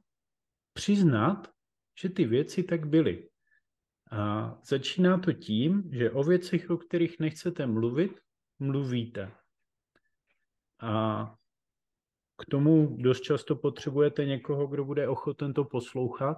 přiznat, 0.72 1.48
že 2.00 2.08
ty 2.08 2.24
věci 2.24 2.62
tak 2.62 2.86
byly. 2.86 3.28
A 4.10 4.54
začíná 4.64 5.18
to 5.18 5.32
tím, 5.32 5.90
že 5.92 6.10
o 6.10 6.22
věcech, 6.22 6.70
o 6.70 6.76
kterých 6.76 7.20
nechcete 7.20 7.66
mluvit, 7.66 8.20
mluvíte. 8.58 9.32
A 10.80 11.34
k 12.36 12.44
tomu 12.50 12.96
dost 13.00 13.20
často 13.20 13.56
potřebujete 13.56 14.24
někoho, 14.24 14.66
kdo 14.66 14.84
bude 14.84 15.08
ochoten 15.08 15.54
to 15.54 15.64
poslouchat 15.64 16.36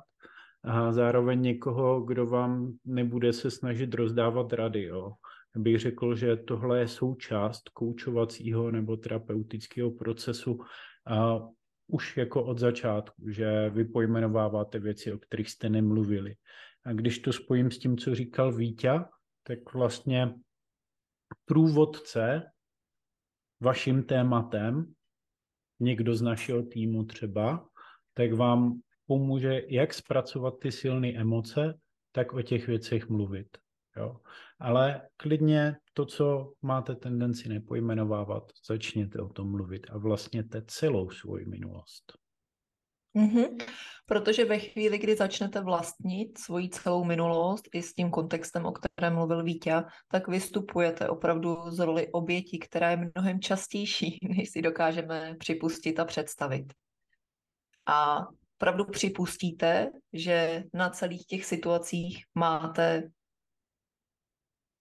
a 0.64 0.92
zároveň 0.92 1.42
někoho, 1.42 2.00
kdo 2.00 2.26
vám 2.26 2.72
nebude 2.84 3.32
se 3.32 3.50
snažit 3.50 3.94
rozdávat 3.94 4.52
rady. 4.52 4.82
Jo. 4.82 5.12
Bych 5.56 5.80
řekl, 5.80 6.16
že 6.16 6.36
tohle 6.36 6.78
je 6.78 6.88
součást 6.88 7.68
koučovacího 7.68 8.70
nebo 8.70 8.96
terapeutického 8.96 9.90
procesu 9.90 10.60
a 11.06 11.38
už 11.86 12.16
jako 12.16 12.44
od 12.44 12.58
začátku, 12.58 13.30
že 13.30 13.70
vy 13.70 13.84
pojmenováváte 13.84 14.78
věci, 14.78 15.12
o 15.12 15.18
kterých 15.18 15.50
jste 15.50 15.68
nemluvili. 15.68 16.36
A 16.84 16.92
když 16.92 17.18
to 17.18 17.32
spojím 17.32 17.70
s 17.70 17.78
tím, 17.78 17.98
co 17.98 18.14
říkal 18.14 18.52
Vítě, 18.52 19.00
tak 19.42 19.74
vlastně 19.74 20.34
průvodce 21.44 22.42
vaším 23.60 24.02
tématem 24.02 24.94
někdo 25.80 26.14
z 26.14 26.22
našeho 26.22 26.62
týmu 26.62 27.04
třeba, 27.04 27.68
tak 28.14 28.32
vám 28.32 28.80
pomůže 29.06 29.62
jak 29.68 29.94
zpracovat 29.94 30.54
ty 30.60 30.72
silné 30.72 31.08
emoce, 31.08 31.80
tak 32.12 32.32
o 32.32 32.42
těch 32.42 32.66
věcech 32.66 33.08
mluvit. 33.08 33.58
Jo. 33.96 34.20
Ale 34.64 35.08
klidně 35.16 35.76
to, 35.92 36.06
co 36.06 36.52
máte 36.62 36.94
tendenci 36.94 37.48
nepojmenovávat, 37.48 38.52
začněte 38.68 39.22
o 39.22 39.28
tom 39.28 39.50
mluvit 39.50 39.86
a 39.90 39.98
vlastněte 39.98 40.62
celou 40.66 41.10
svoji 41.10 41.46
minulost. 41.46 42.12
Mm-hmm. 43.16 43.66
Protože 44.06 44.44
ve 44.44 44.58
chvíli, 44.58 44.98
kdy 44.98 45.16
začnete 45.16 45.60
vlastnit 45.60 46.38
svoji 46.38 46.68
celou 46.68 47.04
minulost 47.04 47.64
i 47.74 47.82
s 47.82 47.94
tím 47.94 48.10
kontextem, 48.10 48.66
o 48.66 48.72
kterém 48.72 49.14
mluvil 49.14 49.44
Vítě, 49.44 49.82
tak 50.08 50.28
vystupujete 50.28 51.08
opravdu 51.08 51.56
z 51.70 51.78
roli 51.78 52.08
oběti, 52.12 52.58
která 52.58 52.90
je 52.90 53.10
mnohem 53.14 53.40
častější, 53.40 54.18
než 54.36 54.50
si 54.50 54.62
dokážeme 54.62 55.34
připustit 55.38 56.00
a 56.00 56.04
představit. 56.04 56.72
A 57.86 58.26
opravdu 58.56 58.84
připustíte, 58.84 59.90
že 60.12 60.64
na 60.74 60.90
celých 60.90 61.26
těch 61.26 61.44
situacích 61.44 62.24
máte 62.34 63.10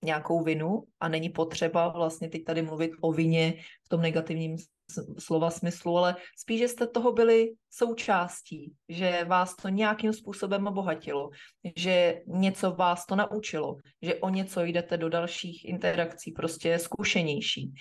nějakou 0.03 0.43
vinu 0.43 0.83
a 0.99 1.07
není 1.07 1.29
potřeba 1.29 1.87
vlastně 1.87 2.29
teď 2.29 2.43
tady 2.43 2.61
mluvit 2.61 2.91
o 3.01 3.11
vině 3.11 3.53
v 3.85 3.89
tom 3.89 4.01
negativním 4.01 4.57
slova 5.19 5.51
smyslu, 5.51 5.97
ale 5.97 6.15
spíš, 6.37 6.59
že 6.59 6.67
jste 6.67 6.87
toho 6.87 7.11
byli 7.11 7.51
součástí, 7.69 8.73
že 8.89 9.25
vás 9.27 9.55
to 9.55 9.69
nějakým 9.69 10.13
způsobem 10.13 10.67
obohatilo, 10.67 11.29
že 11.75 12.21
něco 12.27 12.71
vás 12.71 13.05
to 13.05 13.15
naučilo, 13.15 13.75
že 14.01 14.15
o 14.15 14.29
něco 14.29 14.63
jdete 14.63 14.97
do 14.97 15.09
dalších 15.09 15.65
interakcí 15.65 16.31
prostě 16.31 16.79
zkušenější. 16.79 17.73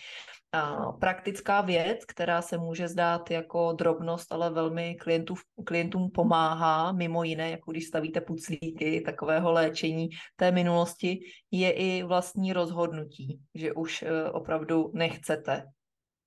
Praktická 1.01 1.61
věc, 1.61 2.05
která 2.05 2.43
se 2.43 2.59
může 2.59 2.89
zdát 2.89 3.31
jako 3.31 3.73
drobnost, 3.73 4.33
ale 4.33 4.51
velmi 4.51 4.95
klientů, 4.95 5.35
klientům 5.65 6.11
pomáhá, 6.11 6.93
mimo 6.93 7.25
jiné, 7.25 7.51
jako 7.51 7.71
když 7.71 7.87
stavíte 7.87 8.21
puclíky 8.21 9.01
takového 9.01 9.53
léčení 9.53 10.09
té 10.37 10.53
minulosti, 10.53 11.21
je 11.51 11.71
i 11.73 12.03
vlastní 12.03 12.53
rozhodnutí, 12.53 13.41
že 13.55 13.73
už 13.73 14.03
eh, 14.03 14.31
opravdu 14.31 14.91
nechcete 14.95 15.65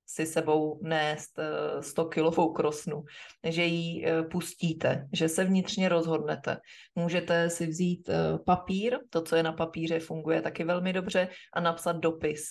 si 0.08 0.26
sebou 0.26 0.80
nést 0.84 1.40
100 1.82 2.02
eh, 2.02 2.10
kilovou 2.10 2.54
krosnu, 2.54 3.04
že 3.44 3.64
ji 3.66 4.06
eh, 4.06 4.24
pustíte, 4.24 5.08
že 5.14 5.30
se 5.30 5.46
vnitřně 5.46 5.90
rozhodnete. 5.90 6.58
Můžete 6.96 7.50
si 7.50 7.68
vzít 7.68 8.10
papír, 8.46 8.98
to, 9.10 9.22
co 9.22 9.36
je 9.36 9.44
na 9.44 9.54
papíře, 9.54 10.00
funguje 10.00 10.42
taky 10.42 10.64
velmi 10.64 10.94
dobře, 10.94 11.28
a 11.54 11.60
napsat 11.60 11.96
dopis 11.96 12.42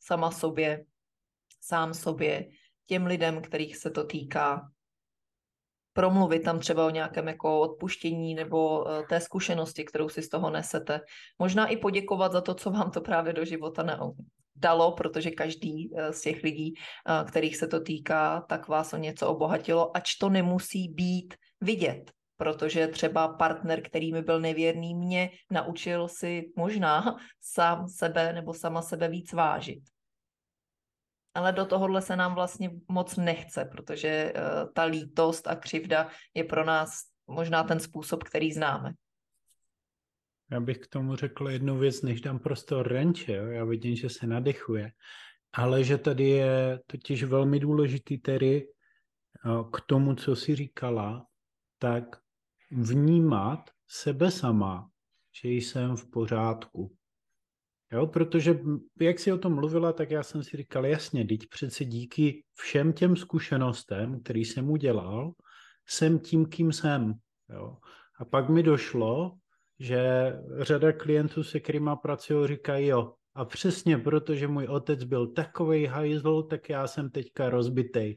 sama 0.00 0.30
sobě, 0.30 0.84
sám 1.68 1.94
sobě, 1.94 2.48
těm 2.86 3.06
lidem, 3.06 3.42
kterých 3.42 3.76
se 3.76 3.90
to 3.90 4.04
týká. 4.04 4.70
promluvit 5.92 6.44
tam 6.44 6.60
třeba 6.60 6.86
o 6.86 6.90
nějakém 6.90 7.28
jako 7.28 7.60
odpuštění 7.60 8.34
nebo 8.34 8.88
eh, 8.88 9.02
té 9.08 9.20
zkušenosti, 9.20 9.84
kterou 9.84 10.08
si 10.08 10.22
z 10.22 10.28
toho 10.28 10.50
nesete. 10.50 11.00
Možná 11.38 11.66
i 11.66 11.76
poděkovat 11.76 12.32
za 12.32 12.40
to, 12.40 12.54
co 12.54 12.70
vám 12.70 12.90
to 12.90 13.00
právě 13.00 13.32
do 13.32 13.44
života 13.44 13.82
ne- 13.82 13.98
dalo, 14.56 14.92
protože 14.92 15.30
každý 15.30 15.90
eh, 15.96 16.12
z 16.12 16.20
těch 16.20 16.42
lidí, 16.42 16.74
eh, 16.76 17.24
kterých 17.24 17.56
se 17.56 17.66
to 17.66 17.80
týká, 17.80 18.44
tak 18.48 18.68
vás 18.68 18.92
o 18.92 18.96
něco 18.96 19.28
obohatilo, 19.28 19.96
ač 19.96 20.14
to 20.14 20.28
nemusí 20.28 20.88
být 20.88 21.34
vidět 21.60 22.12
protože 22.36 22.86
třeba 22.86 23.28
partner, 23.28 23.82
který 23.82 24.12
mi 24.12 24.22
byl 24.22 24.40
nevěrný, 24.40 24.94
mě 24.94 25.30
naučil 25.50 26.08
si 26.08 26.52
možná 26.56 27.16
sám 27.40 27.88
sebe 27.88 28.32
nebo 28.32 28.54
sama 28.54 28.82
sebe 28.82 29.08
víc 29.08 29.32
vážit. 29.32 29.95
Ale 31.36 31.52
do 31.52 31.66
tohohle 31.66 32.02
se 32.02 32.16
nám 32.16 32.34
vlastně 32.34 32.70
moc 32.88 33.16
nechce, 33.16 33.64
protože 33.64 34.32
uh, 34.32 34.72
ta 34.72 34.84
lítost 34.84 35.46
a 35.48 35.56
křivda 35.56 36.08
je 36.34 36.44
pro 36.44 36.64
nás 36.64 37.02
možná 37.26 37.64
ten 37.64 37.80
způsob, 37.80 38.24
který 38.24 38.52
známe. 38.52 38.92
Já 40.50 40.60
bych 40.60 40.78
k 40.78 40.86
tomu 40.86 41.16
řekl 41.16 41.50
jednu 41.50 41.78
věc, 41.78 42.02
než 42.02 42.20
dám 42.20 42.38
prostor 42.38 42.88
Renče, 42.88 43.32
jo? 43.32 43.46
já 43.46 43.64
vidím, 43.64 43.96
že 43.96 44.08
se 44.08 44.26
nadechuje, 44.26 44.92
ale 45.52 45.84
že 45.84 45.98
tady 45.98 46.28
je 46.28 46.80
totiž 46.86 47.24
velmi 47.24 47.60
důležitý 47.60 48.18
tedy 48.18 48.66
eh, 48.66 49.50
k 49.72 49.80
tomu, 49.80 50.14
co 50.14 50.36
si 50.36 50.54
říkala, 50.54 51.26
tak 51.78 52.04
vnímat 52.70 53.70
sebe 53.88 54.30
sama, 54.30 54.90
že 55.42 55.48
jsem 55.48 55.96
v 55.96 56.10
pořádku. 56.10 56.96
Jo, 57.92 58.06
protože 58.06 58.58
jak 59.00 59.18
si 59.18 59.32
o 59.32 59.38
tom 59.38 59.54
mluvila, 59.54 59.92
tak 59.92 60.10
já 60.10 60.22
jsem 60.22 60.42
si 60.42 60.56
říkal, 60.56 60.86
jasně, 60.86 61.24
teď 61.24 61.40
přece 61.48 61.84
díky 61.84 62.44
všem 62.54 62.92
těm 62.92 63.16
zkušenostem, 63.16 64.20
který 64.20 64.44
jsem 64.44 64.70
udělal, 64.70 65.32
jsem 65.88 66.18
tím, 66.18 66.46
kým 66.46 66.72
jsem. 66.72 67.14
Jo. 67.48 67.76
A 68.18 68.24
pak 68.24 68.48
mi 68.48 68.62
došlo, 68.62 69.32
že 69.78 70.32
řada 70.60 70.92
klientů, 70.92 71.42
se 71.42 71.60
kterými 71.60 71.90
pracují, 72.02 72.48
říkají, 72.48 72.86
jo, 72.86 73.14
a 73.34 73.44
přesně 73.44 73.98
protože 73.98 74.48
můj 74.48 74.66
otec 74.66 75.04
byl 75.04 75.26
takovej 75.26 75.86
hajzl, 75.86 76.42
tak 76.42 76.68
já 76.68 76.86
jsem 76.86 77.10
teďka 77.10 77.50
rozbitej 77.50 78.16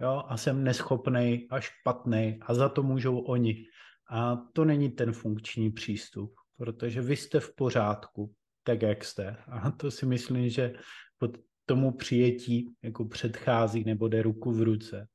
jo, 0.00 0.22
a 0.26 0.36
jsem 0.36 0.64
neschopný 0.64 1.46
a 1.50 1.60
špatný 1.60 2.38
a 2.42 2.54
za 2.54 2.68
to 2.68 2.82
můžou 2.82 3.18
oni. 3.18 3.64
A 4.10 4.36
to 4.52 4.64
není 4.64 4.90
ten 4.90 5.12
funkční 5.12 5.70
přístup, 5.70 6.34
protože 6.60 7.00
vy 7.00 7.16
jste 7.16 7.40
v 7.40 7.54
pořádku, 7.54 8.34
tak 8.62 8.82
jak 8.82 9.04
jste. 9.04 9.36
A 9.48 9.70
to 9.70 9.90
si 9.90 10.06
myslím, 10.06 10.48
že 10.48 10.72
pod 11.18 11.38
tomu 11.66 11.92
přijetí 11.92 12.74
jako 12.82 13.04
předchází 13.04 13.84
nebo 13.84 14.08
jde 14.08 14.22
ruku 14.22 14.52
v 14.52 14.62
ruce. 14.62 15.08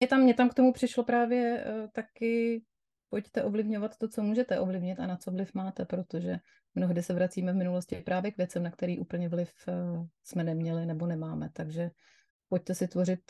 Mě 0.00 0.08
tam, 0.08 0.20
mě 0.20 0.34
tam 0.34 0.48
k 0.48 0.54
tomu 0.54 0.72
přišlo 0.72 1.04
právě 1.04 1.64
uh, 1.64 1.90
taky, 1.92 2.62
pojďte 3.10 3.42
ovlivňovat 3.42 3.96
to, 3.98 4.08
co 4.08 4.22
můžete 4.22 4.60
ovlivnit 4.60 5.00
a 5.00 5.06
na 5.06 5.16
co 5.16 5.30
vliv 5.30 5.54
máte, 5.54 5.84
protože 5.84 6.36
mnohdy 6.74 7.02
se 7.02 7.14
vracíme 7.14 7.52
v 7.52 7.56
minulosti 7.56 7.96
právě 7.96 8.30
k 8.30 8.36
věcem, 8.36 8.62
na 8.62 8.70
který 8.70 8.98
úplně 8.98 9.28
vliv 9.28 9.52
uh, 9.68 10.06
jsme 10.24 10.44
neměli 10.44 10.86
nebo 10.86 11.06
nemáme. 11.06 11.50
Takže 11.52 11.90
pojďte 12.48 12.74
si 12.74 12.88
tvořit 12.88 13.20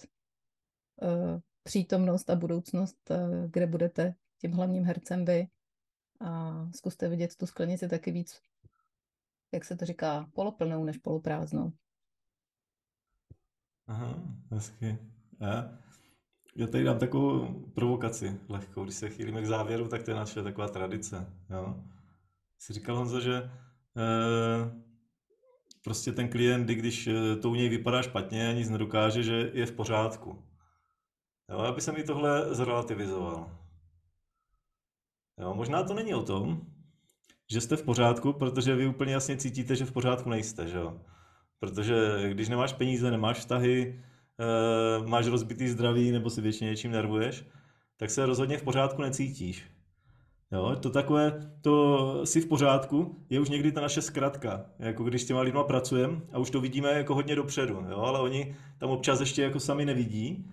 uh, 1.03 1.40
přítomnost 1.62 2.31
a 2.31 2.37
budoucnost, 2.37 3.11
uh, 3.11 3.51
kde 3.51 3.66
budete 3.66 4.14
tím 4.40 4.53
hlavním 4.53 4.85
hercem 4.85 5.25
vy 5.25 5.47
a 6.21 6.67
zkuste 6.75 7.09
vidět 7.09 7.37
tu 7.37 7.47
sklenici 7.47 7.89
taky 7.89 8.13
víc, 8.13 8.41
jak 9.55 9.65
se 9.65 9.77
to 9.77 9.85
říká, 9.85 10.31
poloplnou 10.35 10.85
než 10.85 10.99
poloprázdnou. 10.99 11.73
Aha, 13.87 14.15
hezky. 14.51 14.99
Já, 15.41 15.79
já 16.57 16.67
tady 16.67 16.85
dám 16.85 16.99
takovou 16.99 17.61
provokaci 17.75 18.41
lehkou. 18.49 18.85
Když 18.85 18.97
se 18.97 19.11
chýlíme 19.11 19.43
k 19.43 19.47
závěru, 19.47 19.89
tak 19.89 20.03
to 20.03 20.11
je 20.11 20.17
naše 20.17 20.43
taková 20.43 20.69
tradice. 20.69 21.33
Jo? 21.51 21.85
Jsi 22.59 22.73
říkal, 22.73 22.97
Honzo, 22.97 23.21
že 23.21 23.51
eh, 23.97 24.71
prostě 25.85 26.13
ten 26.13 26.29
klient, 26.29 26.67
když 26.67 27.09
to 27.43 27.51
u 27.51 27.55
něj 27.55 27.69
vypadá 27.69 28.03
špatně 28.03 28.49
a 28.49 28.53
nic 28.53 28.69
nedokáže, 28.69 29.23
že 29.23 29.51
je 29.55 29.67
v 29.67 29.73
pořádku. 29.73 30.43
Jo, 31.51 31.63
já 31.63 31.73
bych 31.73 31.89
mi 31.89 32.05
tohle 32.05 32.55
zrelativizoval. 32.55 33.66
Jo, 35.40 35.55
možná 35.55 35.83
to 35.83 35.94
není 35.94 36.14
o 36.14 36.22
tom, 36.22 36.61
že 37.51 37.61
jste 37.61 37.77
v 37.77 37.83
pořádku, 37.83 38.33
protože 38.33 38.75
vy 38.75 38.87
úplně 38.87 39.12
jasně 39.12 39.37
cítíte, 39.37 39.77
že 39.77 39.85
v 39.85 39.92
pořádku 39.92 40.31
nejste, 40.31 40.68
že 40.68 40.77
jo? 40.77 41.01
Protože 41.61 42.29
když 42.31 42.49
nemáš 42.49 42.72
peníze, 42.72 43.11
nemáš 43.11 43.38
vztahy, 43.38 44.03
e, 44.40 45.07
máš 45.07 45.27
rozbitý 45.27 45.68
zdraví 45.68 46.11
nebo 46.11 46.31
si 46.31 46.40
většině 46.40 46.70
něčím 46.70 46.90
nervuješ, 46.90 47.44
tak 47.96 48.11
se 48.11 48.27
rozhodně 48.27 48.59
v 48.59 48.62
pořádku 48.62 49.03
necítíš. 49.03 49.64
Jo, 50.53 50.77
to 50.81 50.90
takové, 50.90 51.53
to 51.61 52.27
si 52.27 52.40
v 52.40 52.46
pořádku, 52.46 53.27
je 53.31 53.40
už 53.40 53.49
někdy 53.49 53.72
ta 53.72 53.81
naše 53.81 54.03
zkratka, 54.03 54.64
jako 54.79 55.05
když 55.05 55.22
s 55.22 55.27
těma 55.27 55.40
lidma 55.40 55.64
pracujeme 55.64 56.20
a 56.33 56.38
už 56.38 56.51
to 56.51 56.61
vidíme 56.61 56.92
jako 56.92 57.14
hodně 57.14 57.37
dopředu, 57.37 57.87
jo, 57.90 57.99
ale 57.99 58.20
oni 58.20 58.57
tam 58.79 58.90
občas 58.90 59.20
ještě 59.20 59.42
jako 59.42 59.61
sami 59.61 59.85
nevidí 59.85 60.51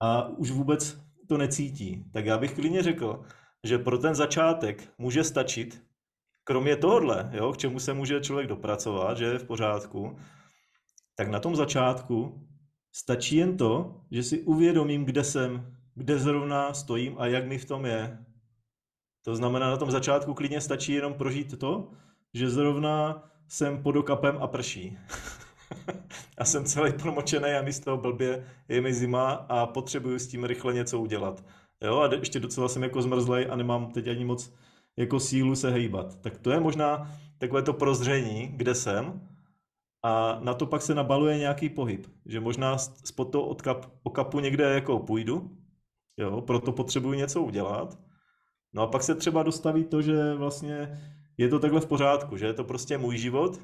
a 0.00 0.28
už 0.28 0.50
vůbec 0.50 1.00
to 1.28 1.36
necítí. 1.36 2.04
Tak 2.12 2.26
já 2.26 2.38
bych 2.38 2.54
klidně 2.54 2.82
řekl, 2.82 3.22
že 3.64 3.78
pro 3.78 3.98
ten 3.98 4.14
začátek 4.14 4.88
může 4.98 5.24
stačit, 5.24 5.82
kromě 6.44 6.76
tohohle, 6.76 7.30
jo, 7.32 7.52
k 7.52 7.56
čemu 7.56 7.80
se 7.80 7.94
může 7.94 8.20
člověk 8.20 8.48
dopracovat, 8.48 9.18
že 9.18 9.24
je 9.24 9.38
v 9.38 9.44
pořádku, 9.44 10.18
tak 11.14 11.28
na 11.28 11.40
tom 11.40 11.56
začátku 11.56 12.48
stačí 12.92 13.36
jen 13.36 13.56
to, 13.56 14.00
že 14.10 14.22
si 14.22 14.42
uvědomím, 14.42 15.04
kde 15.04 15.24
jsem, 15.24 15.76
kde 15.94 16.18
zrovna 16.18 16.74
stojím 16.74 17.16
a 17.18 17.26
jak 17.26 17.46
mi 17.46 17.58
v 17.58 17.64
tom 17.64 17.86
je. 17.86 18.18
To 19.24 19.36
znamená, 19.36 19.70
na 19.70 19.76
tom 19.76 19.90
začátku 19.90 20.34
klidně 20.34 20.60
stačí 20.60 20.92
jenom 20.92 21.14
prožít 21.14 21.58
to, 21.58 21.90
že 22.34 22.50
zrovna 22.50 23.24
jsem 23.48 23.82
pod 23.82 23.96
okapem 23.96 24.38
a 24.40 24.46
prší. 24.46 24.98
a 26.38 26.44
jsem 26.44 26.64
celý 26.64 26.92
promočený 26.92 27.50
a 27.50 27.62
mi 27.62 27.72
z 27.72 27.80
toho 27.80 27.96
blbě, 27.96 28.46
je 28.68 28.80
mi 28.80 28.94
zima 28.94 29.30
a 29.32 29.66
potřebuju 29.66 30.18
s 30.18 30.28
tím 30.28 30.44
rychle 30.44 30.74
něco 30.74 31.00
udělat. 31.00 31.44
Jo, 31.84 31.98
a 31.98 32.14
ještě 32.14 32.40
docela 32.40 32.68
jsem 32.68 32.82
jako 32.82 33.02
zmrzlej 33.02 33.46
a 33.50 33.56
nemám 33.56 33.90
teď 33.90 34.08
ani 34.08 34.24
moc 34.24 34.54
jako 34.96 35.20
sílu 35.20 35.56
se 35.56 35.70
hejbat. 35.70 36.20
Tak 36.20 36.38
to 36.38 36.50
je 36.50 36.60
možná 36.60 37.10
takové 37.38 37.62
to 37.62 37.72
prozření, 37.72 38.46
kde 38.46 38.74
jsem 38.74 39.28
a 40.02 40.38
na 40.42 40.54
to 40.54 40.66
pak 40.66 40.82
se 40.82 40.94
nabaluje 40.94 41.38
nějaký 41.38 41.68
pohyb. 41.68 42.06
Že 42.26 42.40
možná 42.40 42.78
spod 42.78 43.32
toho 43.32 43.46
odkap, 43.46 43.86
okapu 44.02 44.40
někde 44.40 44.64
jako 44.74 44.98
půjdu, 44.98 45.50
jo, 46.16 46.40
proto 46.40 46.72
potřebuji 46.72 47.12
něco 47.12 47.42
udělat. 47.42 47.98
No 48.72 48.82
a 48.82 48.86
pak 48.86 49.02
se 49.02 49.14
třeba 49.14 49.42
dostaví 49.42 49.84
to, 49.84 50.02
že 50.02 50.34
vlastně 50.34 51.00
je 51.38 51.48
to 51.48 51.58
takhle 51.58 51.80
v 51.80 51.86
pořádku, 51.86 52.36
že 52.36 52.46
je 52.46 52.52
to 52.52 52.64
prostě 52.64 52.98
můj 52.98 53.16
život, 53.16 53.60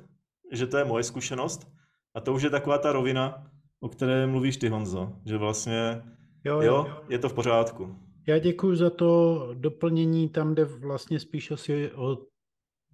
že 0.53 0.67
to 0.67 0.77
je 0.77 0.85
moje 0.85 1.05
zkušenost 1.05 1.69
a 2.15 2.21
to 2.21 2.35
už 2.35 2.43
je 2.43 2.51
taková 2.51 2.79
ta 2.79 2.93
rovina, 2.93 3.47
o 3.81 3.89
které 3.89 4.27
mluvíš 4.27 4.57
ty, 4.57 4.69
Honzo, 4.69 5.13
že 5.27 5.39
vlastně 5.39 6.03
jo, 6.45 6.61
jo, 6.61 6.75
jo 6.87 7.03
je 7.09 7.19
to 7.19 7.29
v 7.29 7.33
pořádku. 7.33 7.97
Já 8.27 8.39
děkuji 8.39 8.77
za 8.77 8.91
to 8.91 9.49
doplnění 9.55 10.29
tam, 10.29 10.53
kde 10.53 10.65
vlastně 10.65 11.21
spíš 11.21 11.51
asi 11.51 11.93
o 11.93 12.27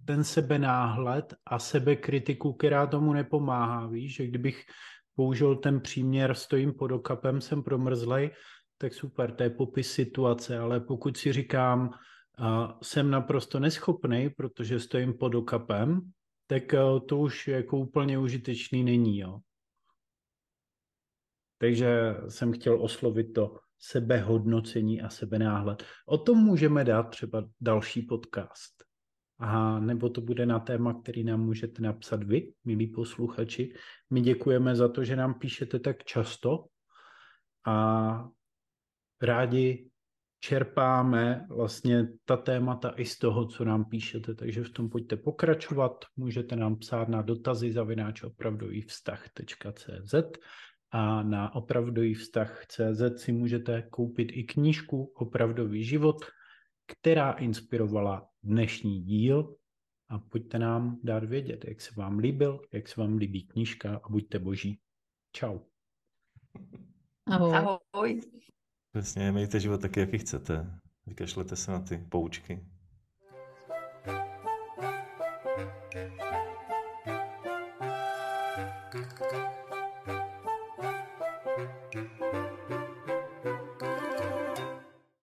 ten 0.07 0.25
sebenáhled 0.25 1.35
a 1.47 1.59
sebekritiku, 1.59 2.53
která 2.53 2.87
tomu 2.87 3.13
nepomáhá. 3.13 3.87
Víš, 3.87 4.15
že 4.15 4.27
kdybych 4.27 4.65
použil 5.15 5.57
ten 5.57 5.81
příměr, 5.81 6.35
stojím 6.35 6.73
pod 6.73 6.93
okapem, 6.93 7.41
jsem 7.41 7.63
promrzlej, 7.63 8.31
tak 8.79 8.95
super, 8.95 9.33
to 9.33 9.43
je 9.43 9.51
popis 9.51 9.93
situace, 9.93 10.59
ale 10.59 10.81
pokud 10.81 11.17
si 11.17 11.33
říkám, 11.33 11.89
uh, 11.89 12.73
jsem 12.83 13.11
naprosto 13.11 13.61
neschopný, 13.61 14.31
protože 14.31 14.81
stojím 14.81 15.15
pod 15.15 15.35
okapem, 15.35 16.01
tak 16.47 16.63
uh, 16.73 17.07
to 17.07 17.19
už 17.19 17.49
jako 17.49 17.79
úplně 17.79 18.19
užitečný 18.19 18.85
není. 18.85 19.19
Jo. 19.19 19.39
Takže 21.59 22.17
jsem 22.29 22.53
chtěl 22.53 22.83
oslovit 22.83 23.33
to 23.33 23.59
sebehodnocení 23.81 25.03
a 25.03 25.09
sebenáhled. 25.09 25.85
O 26.07 26.19
tom 26.19 26.39
můžeme 26.39 26.85
dát 26.85 27.03
třeba 27.03 27.45
další 27.61 28.03
podcast. 28.03 28.85
A 29.39 29.81
nebo 29.81 30.09
to 30.09 30.21
bude 30.21 30.47
na 30.47 30.59
téma, 30.59 31.01
který 31.03 31.25
nám 31.25 31.41
můžete 31.41 31.83
napsat 31.83 32.25
vy, 32.25 32.53
milí 32.65 32.87
posluchači. 32.87 33.75
My 34.11 34.21
děkujeme 34.21 34.77
za 34.77 34.89
to, 34.89 35.05
že 35.05 35.17
nám 35.17 35.35
píšete 35.35 35.79
tak 35.79 36.05
často 36.05 36.65
a 37.67 38.29
rádi 39.23 39.91
čerpáme 40.41 41.47
vlastně 41.51 42.09
ta 42.25 42.37
témata 42.37 42.93
i 42.97 43.05
z 43.05 43.19
toho, 43.19 43.47
co 43.47 43.65
nám 43.65 43.85
píšete, 43.85 44.35
takže 44.35 44.65
v 44.65 44.71
tom 44.71 44.91
pojďte 44.91 45.17
pokračovat, 45.17 46.05
můžete 46.17 46.57
nám 46.57 46.77
psát 46.77 47.09
na 47.09 47.23
dotazy 47.23 47.73
zavináč 47.73 48.23
opravdový 48.23 48.83
vztah.cz 48.83 50.15
a 50.91 51.23
na 51.23 51.55
opravdový 51.55 52.15
vztah 52.15 52.67
CZ 52.67 53.23
si 53.23 53.33
můžete 53.33 53.83
koupit 53.83 54.33
i 54.33 54.45
knížku 54.45 55.13
Opravdový 55.15 55.85
život, 55.85 56.25
která 56.87 57.33
inspirovala 57.33 58.29
dnešní 58.43 59.03
díl 59.03 59.57
a 60.09 60.19
pojďte 60.19 60.59
nám 60.59 61.01
dát 61.03 61.25
vědět, 61.25 61.65
jak 61.65 61.81
se 61.81 61.91
vám 61.97 62.19
líbil, 62.19 62.61
jak 62.73 62.89
se 62.89 63.01
vám 63.01 63.17
líbí 63.17 63.47
knížka 63.47 64.01
a 64.05 64.09
buďte 64.09 64.39
boží. 64.39 64.81
Čau. 65.33 65.59
Ahoj. 67.27 67.57
Ahoj. 67.93 68.21
Přesně, 68.93 69.33
mějte 69.33 69.61
život 69.61 69.81
taky, 69.81 70.01
jaký 70.01 70.19
chcete. 70.19 70.81
Vykašlete 71.07 71.57
se 71.57 71.71
na 71.71 71.81
ty 71.81 71.99
poučky. 71.99 72.67